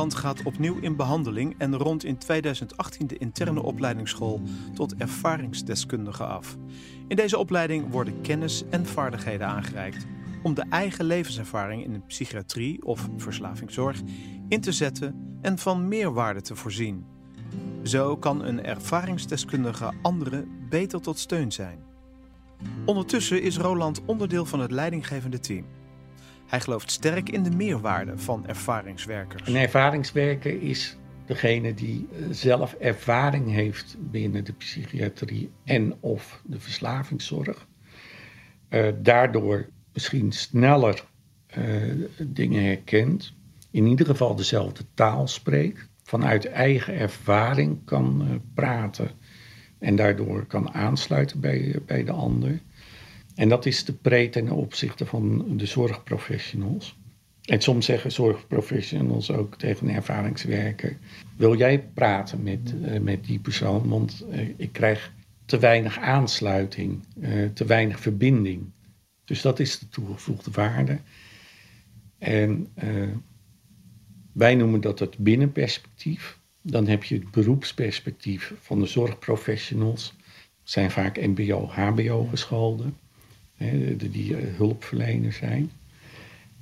Roland 0.00 0.18
gaat 0.18 0.42
opnieuw 0.42 0.78
in 0.80 0.96
behandeling 0.96 1.54
en 1.58 1.76
rond 1.76 2.04
in 2.04 2.18
2018 2.18 3.06
de 3.06 3.18
interne 3.18 3.62
opleidingsschool 3.62 4.40
tot 4.74 4.94
ervaringsdeskundige 4.96 6.24
af. 6.24 6.56
In 7.08 7.16
deze 7.16 7.38
opleiding 7.38 7.90
worden 7.90 8.20
kennis 8.20 8.64
en 8.70 8.86
vaardigheden 8.86 9.46
aangereikt 9.46 10.06
om 10.42 10.54
de 10.54 10.64
eigen 10.70 11.04
levenservaring 11.04 11.84
in 11.84 11.92
de 11.92 12.00
psychiatrie 12.00 12.84
of 12.84 13.08
verslavingszorg 13.16 14.00
in 14.48 14.60
te 14.60 14.72
zetten 14.72 15.38
en 15.40 15.58
van 15.58 15.88
meerwaarde 15.88 16.40
te 16.40 16.56
voorzien. 16.56 17.04
Zo 17.82 18.16
kan 18.16 18.44
een 18.44 18.64
ervaringsdeskundige 18.64 19.92
anderen 20.02 20.48
beter 20.68 21.00
tot 21.00 21.18
steun 21.18 21.52
zijn. 21.52 21.78
Ondertussen 22.84 23.42
is 23.42 23.58
Roland 23.58 24.00
onderdeel 24.04 24.46
van 24.46 24.60
het 24.60 24.70
leidinggevende 24.70 25.40
team. 25.40 25.64
Hij 26.50 26.60
gelooft 26.60 26.90
sterk 26.90 27.28
in 27.28 27.42
de 27.42 27.50
meerwaarde 27.50 28.18
van 28.18 28.46
ervaringswerkers. 28.46 29.48
Een 29.48 29.56
ervaringswerker 29.56 30.62
is 30.62 30.96
degene 31.26 31.74
die 31.74 32.06
eh, 32.12 32.22
zelf 32.30 32.72
ervaring 32.72 33.50
heeft 33.50 33.96
binnen 33.98 34.44
de 34.44 34.52
psychiatrie 34.52 35.50
en 35.64 35.94
of 36.00 36.42
de 36.44 36.60
verslavingszorg. 36.60 37.66
Uh, 38.70 38.88
daardoor 39.02 39.68
misschien 39.92 40.32
sneller 40.32 41.04
uh, 41.58 42.06
dingen 42.18 42.64
herkent. 42.64 43.34
In 43.70 43.86
ieder 43.86 44.06
geval 44.06 44.34
dezelfde 44.34 44.84
taal 44.94 45.28
spreekt. 45.28 45.88
Vanuit 46.02 46.46
eigen 46.46 46.94
ervaring 46.94 47.84
kan 47.84 48.40
praten. 48.54 49.10
En 49.78 49.96
daardoor 49.96 50.46
kan 50.46 50.74
aansluiten 50.74 51.40
bij, 51.40 51.78
bij 51.86 52.04
de 52.04 52.12
ander. 52.12 52.60
En 53.40 53.48
dat 53.48 53.66
is 53.66 53.84
de 53.84 53.92
pre 53.92 54.28
ten 54.28 54.50
opzichte 54.50 55.06
van 55.06 55.56
de 55.56 55.66
zorgprofessionals. 55.66 56.98
En 57.44 57.60
soms 57.60 57.86
zeggen 57.86 58.12
zorgprofessionals 58.12 59.30
ook 59.30 59.58
tegen 59.58 59.88
een 59.88 59.94
ervaringswerker: 59.94 60.96
Wil 61.36 61.56
jij 61.56 61.80
praten 61.94 62.42
met, 62.42 62.74
uh, 62.74 63.00
met 63.00 63.24
die 63.24 63.38
persoon? 63.38 63.88
Want 63.88 64.24
uh, 64.30 64.48
ik 64.56 64.72
krijg 64.72 65.12
te 65.44 65.58
weinig 65.58 65.98
aansluiting, 65.98 67.04
uh, 67.20 67.48
te 67.54 67.64
weinig 67.64 68.00
verbinding. 68.00 68.70
Dus 69.24 69.40
dat 69.40 69.60
is 69.60 69.78
de 69.78 69.88
toegevoegde 69.88 70.50
waarde. 70.50 70.98
En 72.18 72.68
wij 74.32 74.54
noemen 74.54 74.80
dat 74.80 74.98
het 74.98 75.18
binnenperspectief. 75.18 76.38
Dan 76.62 76.86
heb 76.86 77.04
je 77.04 77.14
het 77.14 77.30
beroepsperspectief 77.30 78.52
van 78.60 78.80
de 78.80 78.86
zorgprofessionals. 78.86 80.14
zijn 80.62 80.90
vaak 80.90 81.16
MBO, 81.16 81.66
HBO 81.66 82.24
gescholden 82.24 82.94
die 83.96 84.30
uh, 84.30 84.56
hulpverlener 84.56 85.32
zijn. 85.32 85.70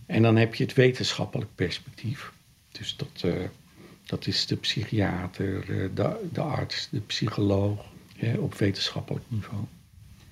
En 0.07 0.23
dan 0.23 0.37
heb 0.37 0.55
je 0.55 0.65
het 0.65 0.75
wetenschappelijk 0.75 1.51
perspectief. 1.55 2.33
Dus 2.73 2.97
dat, 2.97 3.23
uh, 3.25 3.35
dat 4.05 4.27
is 4.27 4.47
de 4.47 4.57
psychiater, 4.57 5.69
uh, 5.69 5.89
de, 5.95 6.29
de, 6.33 6.41
arts, 6.41 6.89
de 6.91 7.01
psycholoog 7.01 7.87
op 8.39 8.55
wetenschappelijk 8.55 9.25
niveau. 9.29 9.65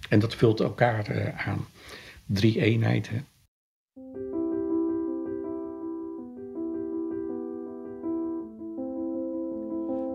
En 0.09 0.19
dat 0.19 0.35
vult 0.35 0.61
elkaar 0.61 1.33
aan. 1.37 1.67
Drie 2.27 2.61
eenheden. 2.61 3.27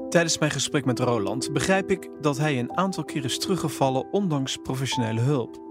Tijdens 0.09 0.37
mijn 0.37 0.51
gesprek 0.51 0.85
met 0.85 0.99
Roland 0.99 1.53
begrijp 1.53 1.91
ik 1.91 2.09
dat 2.21 2.37
hij 2.37 2.59
een 2.59 2.77
aantal 2.77 3.03
keer 3.03 3.25
is 3.25 3.39
teruggevallen 3.39 4.13
ondanks 4.13 4.57
professionele 4.57 5.19
hulp. 5.19 5.70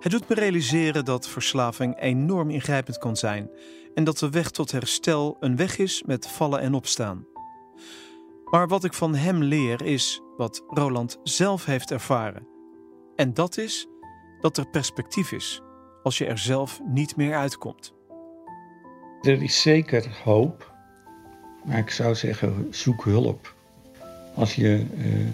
Het 0.00 0.12
doet 0.12 0.28
me 0.28 0.34
realiseren 0.34 1.04
dat 1.04 1.28
verslaving 1.28 2.00
enorm 2.00 2.50
ingrijpend 2.50 2.98
kan 2.98 3.16
zijn 3.16 3.50
en 3.94 4.04
dat 4.04 4.18
de 4.18 4.30
weg 4.30 4.50
tot 4.50 4.72
herstel 4.72 5.36
een 5.40 5.56
weg 5.56 5.78
is 5.78 6.02
met 6.06 6.28
vallen 6.28 6.60
en 6.60 6.74
opstaan. 6.74 7.26
Maar 8.50 8.68
wat 8.68 8.84
ik 8.84 8.92
van 8.92 9.14
hem 9.14 9.42
leer 9.42 9.82
is 9.82 10.20
wat 10.36 10.64
Roland 10.66 11.18
zelf 11.22 11.64
heeft 11.64 11.90
ervaren. 11.90 12.46
En 13.16 13.34
dat 13.34 13.58
is 13.58 13.86
dat 14.40 14.56
er 14.56 14.68
perspectief 14.68 15.32
is 15.32 15.62
als 16.02 16.18
je 16.18 16.26
er 16.26 16.38
zelf 16.38 16.80
niet 16.84 17.16
meer 17.16 17.34
uitkomt. 17.34 17.94
Er 19.22 19.42
is 19.42 19.62
zeker 19.62 20.20
hoop, 20.24 20.74
maar 21.64 21.78
ik 21.78 21.90
zou 21.90 22.14
zeggen 22.14 22.66
zoek 22.70 23.04
hulp. 23.04 23.54
Als 24.34 24.54
je 24.54 24.86
uh, 24.96 25.26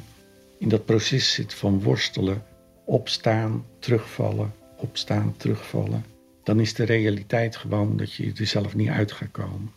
in 0.59 0.69
dat 0.69 0.85
proces 0.85 1.33
zit 1.33 1.55
van 1.55 1.83
worstelen, 1.83 2.43
opstaan, 2.85 3.65
terugvallen, 3.79 4.55
opstaan, 4.77 5.35
terugvallen, 5.37 6.05
dan 6.43 6.61
is 6.61 6.75
de 6.75 6.85
realiteit 6.85 7.57
gewoon 7.57 7.97
dat 7.97 8.13
je 8.13 8.33
er 8.37 8.47
zelf 8.47 8.75
niet 8.75 8.89
uit 8.89 9.13
gaat 9.13 9.31
komen. 9.31 9.73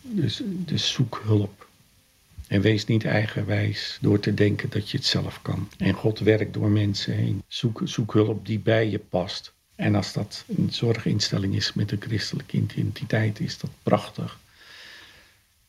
Dus, 0.00 0.42
dus 0.44 0.92
zoek 0.92 1.20
hulp. 1.24 1.68
En 2.48 2.60
wees 2.60 2.86
niet 2.86 3.04
eigenwijs 3.04 3.98
door 4.00 4.20
te 4.20 4.34
denken 4.34 4.70
dat 4.70 4.90
je 4.90 4.96
het 4.96 5.06
zelf 5.06 5.42
kan. 5.42 5.68
En 5.78 5.92
God 5.92 6.18
werkt 6.18 6.54
door 6.54 6.70
mensen 6.70 7.14
heen. 7.14 7.42
Zoek, 7.46 7.80
zoek 7.84 8.12
hulp 8.12 8.46
die 8.46 8.58
bij 8.58 8.90
je 8.90 8.98
past. 8.98 9.54
En 9.74 9.94
als 9.94 10.12
dat 10.12 10.44
een 10.56 10.72
zorginstelling 10.72 11.54
is 11.54 11.72
met 11.72 11.90
een 11.90 12.00
christelijke 12.00 12.56
identiteit, 12.56 13.40
is 13.40 13.58
dat 13.58 13.70
prachtig. 13.82 14.38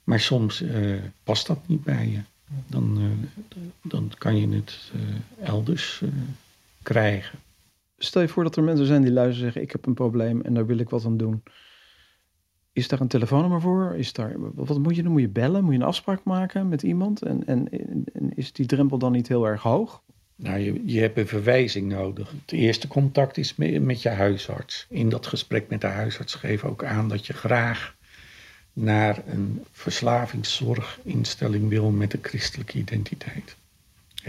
Maar 0.03 0.19
soms 0.19 0.61
uh, 0.61 1.01
past 1.23 1.47
dat 1.47 1.67
niet 1.67 1.83
bij 1.83 2.07
je. 2.07 2.19
Dan, 2.67 2.97
uh, 3.01 3.59
dan 3.81 4.11
kan 4.17 4.37
je 4.37 4.55
het 4.55 4.91
uh, 4.95 5.47
elders 5.47 6.03
krijgen. 6.83 7.39
Stel 7.97 8.21
je 8.21 8.27
voor 8.27 8.43
dat 8.43 8.55
er 8.55 8.63
mensen 8.63 8.85
zijn 8.85 9.01
die 9.01 9.11
luisteren 9.11 9.37
en 9.37 9.43
zeggen: 9.43 9.61
Ik 9.61 9.71
heb 9.71 9.85
een 9.85 9.93
probleem 9.93 10.41
en 10.41 10.53
daar 10.53 10.65
wil 10.65 10.77
ik 10.77 10.89
wat 10.89 11.05
aan 11.05 11.17
doen. 11.17 11.43
Is 12.71 12.87
daar 12.87 13.01
een 13.01 13.07
telefoonnummer 13.07 13.61
voor? 13.61 13.95
Is 13.95 14.13
daar, 14.13 14.33
wat 14.37 14.79
moet 14.79 14.95
je 14.95 15.03
doen? 15.03 15.11
Moet 15.11 15.21
je 15.21 15.27
bellen? 15.27 15.63
Moet 15.63 15.73
je 15.73 15.79
een 15.79 15.85
afspraak 15.85 16.23
maken 16.23 16.67
met 16.67 16.83
iemand? 16.83 17.21
En, 17.21 17.47
en, 17.47 17.69
en 18.13 18.35
is 18.35 18.53
die 18.53 18.65
drempel 18.65 18.97
dan 18.97 19.11
niet 19.11 19.27
heel 19.27 19.47
erg 19.47 19.61
hoog? 19.61 20.03
Nou, 20.35 20.59
je, 20.59 20.81
je 20.85 20.99
hebt 20.99 21.17
een 21.17 21.27
verwijzing 21.27 21.89
nodig. 21.89 22.31
Het 22.31 22.51
eerste 22.51 22.87
contact 22.87 23.37
is 23.37 23.55
met, 23.55 23.81
met 23.81 24.01
je 24.01 24.09
huisarts. 24.09 24.85
In 24.89 25.09
dat 25.09 25.27
gesprek 25.27 25.69
met 25.69 25.81
de 25.81 25.87
huisarts 25.87 26.35
geef 26.35 26.63
ook 26.63 26.83
aan 26.83 27.09
dat 27.09 27.25
je 27.25 27.33
graag 27.33 27.94
naar 28.75 29.21
een 29.27 29.65
verslavingszorginstelling 29.71 31.69
wil 31.69 31.89
met 31.89 32.13
een 32.13 32.19
christelijke 32.21 32.77
identiteit. 32.77 33.55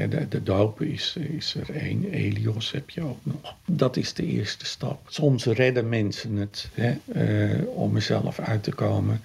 De, 0.08 0.42
de, 0.42 0.52
hoop 0.52 0.80
is, 0.80 1.16
is 1.16 1.54
er 1.54 1.76
één, 1.76 2.10
Elios 2.10 2.70
heb 2.70 2.90
je 2.90 3.00
ook 3.00 3.18
nog. 3.22 3.54
Dat 3.66 3.96
is 3.96 4.14
de 4.14 4.26
eerste 4.26 4.66
stap. 4.66 5.06
Soms 5.08 5.44
redden 5.44 5.88
mensen 5.88 6.36
het 6.36 6.70
hè, 6.72 6.96
uh, 7.14 7.68
om 7.68 7.92
mezelf 7.92 8.38
uit 8.38 8.62
te 8.62 8.72
komen 8.72 9.20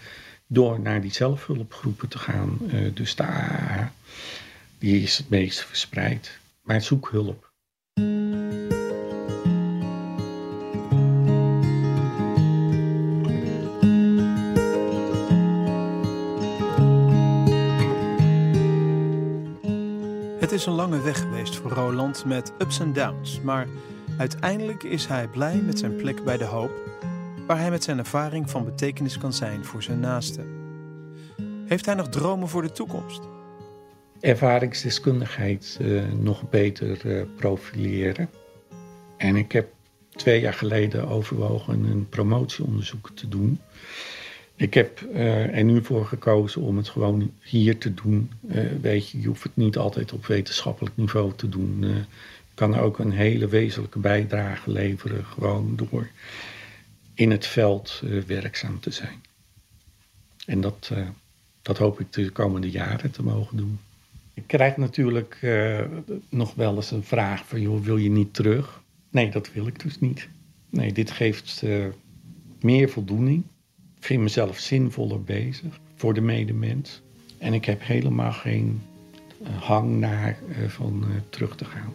door 0.48 0.80
naar 0.80 1.02
die 1.02 1.14
zelfhulpgroepen 1.14 2.08
te 2.08 2.18
gaan. 2.18 2.58
Uh, 2.74 2.96
dus 2.96 3.16
de 3.16 3.88
die 4.78 5.02
is 5.02 5.18
het 5.18 5.30
meest 5.30 5.60
verspreid. 5.66 6.40
Maar 6.62 6.82
zoek 6.82 7.10
hulp. 7.12 7.52
Is 20.62 20.68
een 20.68 20.74
lange 20.74 21.02
weg 21.02 21.20
geweest 21.20 21.56
voor 21.56 21.72
Roland 21.72 22.26
met 22.26 22.54
ups 22.58 22.80
en 22.80 22.94
downs, 22.94 23.42
maar 23.42 23.68
uiteindelijk 24.18 24.84
is 24.84 25.06
hij 25.06 25.28
blij 25.28 25.56
met 25.56 25.80
zijn 25.80 25.96
plek 25.96 26.24
bij 26.24 26.38
de 26.38 26.44
hoop, 26.44 26.72
waar 27.48 27.60
hij 27.60 27.70
met 27.70 27.84
zijn 27.84 27.98
ervaring 27.98 28.50
van 28.50 28.66
betekenis 28.66 29.18
kan 29.18 29.34
zijn 29.34 29.66
voor 29.66 29.84
zijn 29.84 30.00
naasten. 30.00 30.46
Heeft 31.66 31.86
hij 31.86 31.96
nog 31.96 32.10
dromen 32.10 32.48
voor 32.48 32.62
de 32.62 32.72
toekomst? 32.72 33.22
Ervaringsdeskundigheid 34.20 35.78
uh, 35.82 36.04
nog 36.20 36.50
beter 36.50 37.06
uh, 37.06 37.24
profileren. 37.36 38.30
En 39.18 39.36
ik 39.36 39.52
heb 39.52 39.68
twee 40.10 40.42
jaar 40.42 40.54
geleden 40.54 41.08
overwogen 41.08 41.84
een 41.84 42.10
promotieonderzoek 42.10 43.10
te 43.14 43.28
doen. 43.28 43.60
Ik 44.62 44.74
heb 44.74 45.02
uh, 45.14 45.58
er 45.58 45.64
nu 45.64 45.84
voor 45.84 46.06
gekozen 46.06 46.62
om 46.62 46.78
het 46.78 46.90
gewoon 46.90 47.32
hier 47.40 47.78
te 47.78 47.94
doen. 47.94 48.32
Uh, 48.42 48.72
weet 48.82 49.10
je, 49.10 49.22
je 49.22 49.28
hoeft 49.28 49.44
het 49.44 49.56
niet 49.56 49.78
altijd 49.78 50.14
op 50.14 50.26
wetenschappelijk 50.26 50.98
niveau 50.98 51.34
te 51.36 51.50
doen. 51.50 51.78
Uh, 51.84 51.96
kan 52.54 52.78
ook 52.78 53.00
een 53.00 53.12
hele 53.12 53.48
wezenlijke 53.48 54.00
bijdrage 54.00 54.72
leveren, 54.72 55.26
gewoon 55.26 55.76
door 55.76 56.10
in 57.14 57.32
het 57.32 57.46
veld 57.46 58.02
werkzaam 58.28 58.80
te 58.80 58.92
zijn. 58.92 59.24
En 60.46 60.62
dat, 60.62 60.92
dat 61.62 61.78
hoop 61.78 62.00
ik 62.00 62.14
de 62.14 62.30
komende 62.30 62.70
jaren 62.70 63.12
te 63.12 63.24
mogen 63.24 63.58
doen. 63.58 63.80
Ik 64.34 64.44
krijg 64.48 64.78
natuurlijk 64.78 65.38
nog 66.30 66.54
wel 66.54 66.76
eens 66.76 66.92
een 66.92 67.04
vraag 67.04 67.46
van, 67.46 67.62
joh, 67.62 67.84
wil 67.84 67.98
je 67.98 68.10
niet 68.10 68.34
terug? 68.34 68.82
Nee, 69.10 69.32
dat 69.32 69.54
wil 69.54 69.68
ik 69.68 69.84
dus 69.84 70.00
niet. 70.00 70.28
Nee, 70.70 70.94
dit 70.94 71.12
geeft 71.12 71.64
meer 72.60 72.90
voldoening. 72.90 73.44
Vind 74.02 74.22
mezelf 74.22 74.60
zinvoller 74.60 75.24
bezig 75.24 75.80
voor 75.96 76.14
de 76.14 76.22
medemens. 76.22 77.02
En 77.38 77.54
ik 77.54 77.66
heb 77.66 77.84
helemaal 77.84 78.32
geen 78.32 78.82
uh, 79.42 79.62
hang 79.62 80.00
naar 80.00 80.38
uh, 80.50 80.68
van 80.68 81.06
uh, 81.08 81.16
terug 81.30 81.56
te 81.56 81.66
gaan. 81.66 81.94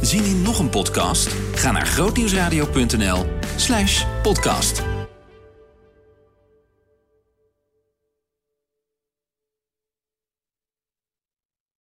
Zien 0.00 0.24
in 0.24 0.42
nog 0.42 0.58
een 0.58 0.70
podcast? 0.70 1.34
Ga 1.54 1.70
naar 1.70 1.86
grootnieuwsradio.nl 1.86 3.26
slash 3.56 4.04
podcast. 4.22 4.93